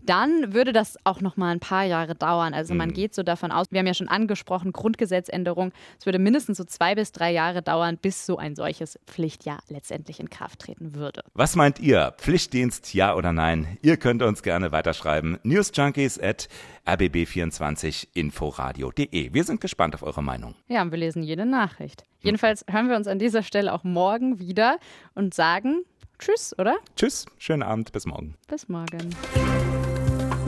dann 0.10 0.54
würde 0.54 0.74
das 0.74 0.98
auch 1.04 1.22
noch 1.22 1.38
mal 1.38 1.52
ein 1.52 1.60
paar 1.60 1.84
Jahre 1.84 2.16
dauern. 2.16 2.56
Also 2.56 2.74
man 2.74 2.90
mhm. 2.90 2.94
geht 2.94 3.14
so 3.14 3.22
davon 3.22 3.52
aus, 3.52 3.68
wir 3.70 3.78
haben 3.78 3.86
ja 3.86 3.94
schon 3.94 4.08
angesprochen, 4.08 4.72
Grundgesetzänderung, 4.72 5.72
es 6.00 6.08
würde 6.08 6.18
mindestens 6.18 6.58
so 6.58 6.64
zwei 6.64 6.96
bis 6.96 7.12
drei 7.12 7.32
Jahre 7.32 7.62
dauern, 7.62 8.00
bis 8.02 8.26
so 8.26 8.38
ein 8.38 8.56
solches 8.56 8.98
Pflichtjahr 9.06 9.60
letztendlich 9.70 10.20
in 10.20 10.32
Kraft 10.32 10.62
treten 10.62 10.96
würde. 10.96 11.22
Was 11.36 11.56
meint 11.56 11.80
ihr? 11.80 12.16
Pflichtdienst, 12.18 12.96
ja 12.96 13.16
oder 13.16 13.32
nein? 13.32 13.78
Ihr 13.84 13.98
könnt 13.98 14.24
uns 14.24 14.42
gerne 14.42 14.72
weiterschreiben. 14.72 15.38
Newsjunkies 15.44 16.20
at 16.20 16.50
rbb24inforadio.de. 16.88 19.32
Wir 19.32 19.44
sind 19.44 19.62
gespannt 19.62 19.94
auf 19.94 20.02
eure 20.02 20.24
Meinung. 20.24 20.56
Ja, 20.68 20.82
und 20.82 20.90
wir 20.92 20.98
lesen 20.98 21.22
jede 21.22 21.46
Nachricht. 21.46 22.04
Jedenfalls 22.22 22.66
hören 22.68 22.90
wir 22.90 22.96
uns 22.96 23.08
an 23.08 23.20
dieser 23.20 23.44
Stelle 23.44 23.72
auch 23.74 23.84
morgen 23.84 24.40
wieder 24.40 24.80
und 25.14 25.36
sagen 25.36 25.84
Tschüss, 26.20 26.54
oder? 26.60 26.78
Tschüss, 26.98 27.26
schönen 27.38 27.64
Abend, 27.64 27.94
bis 27.94 28.06
morgen. 28.06 28.36
Bis 28.48 28.68
morgen. 28.68 29.16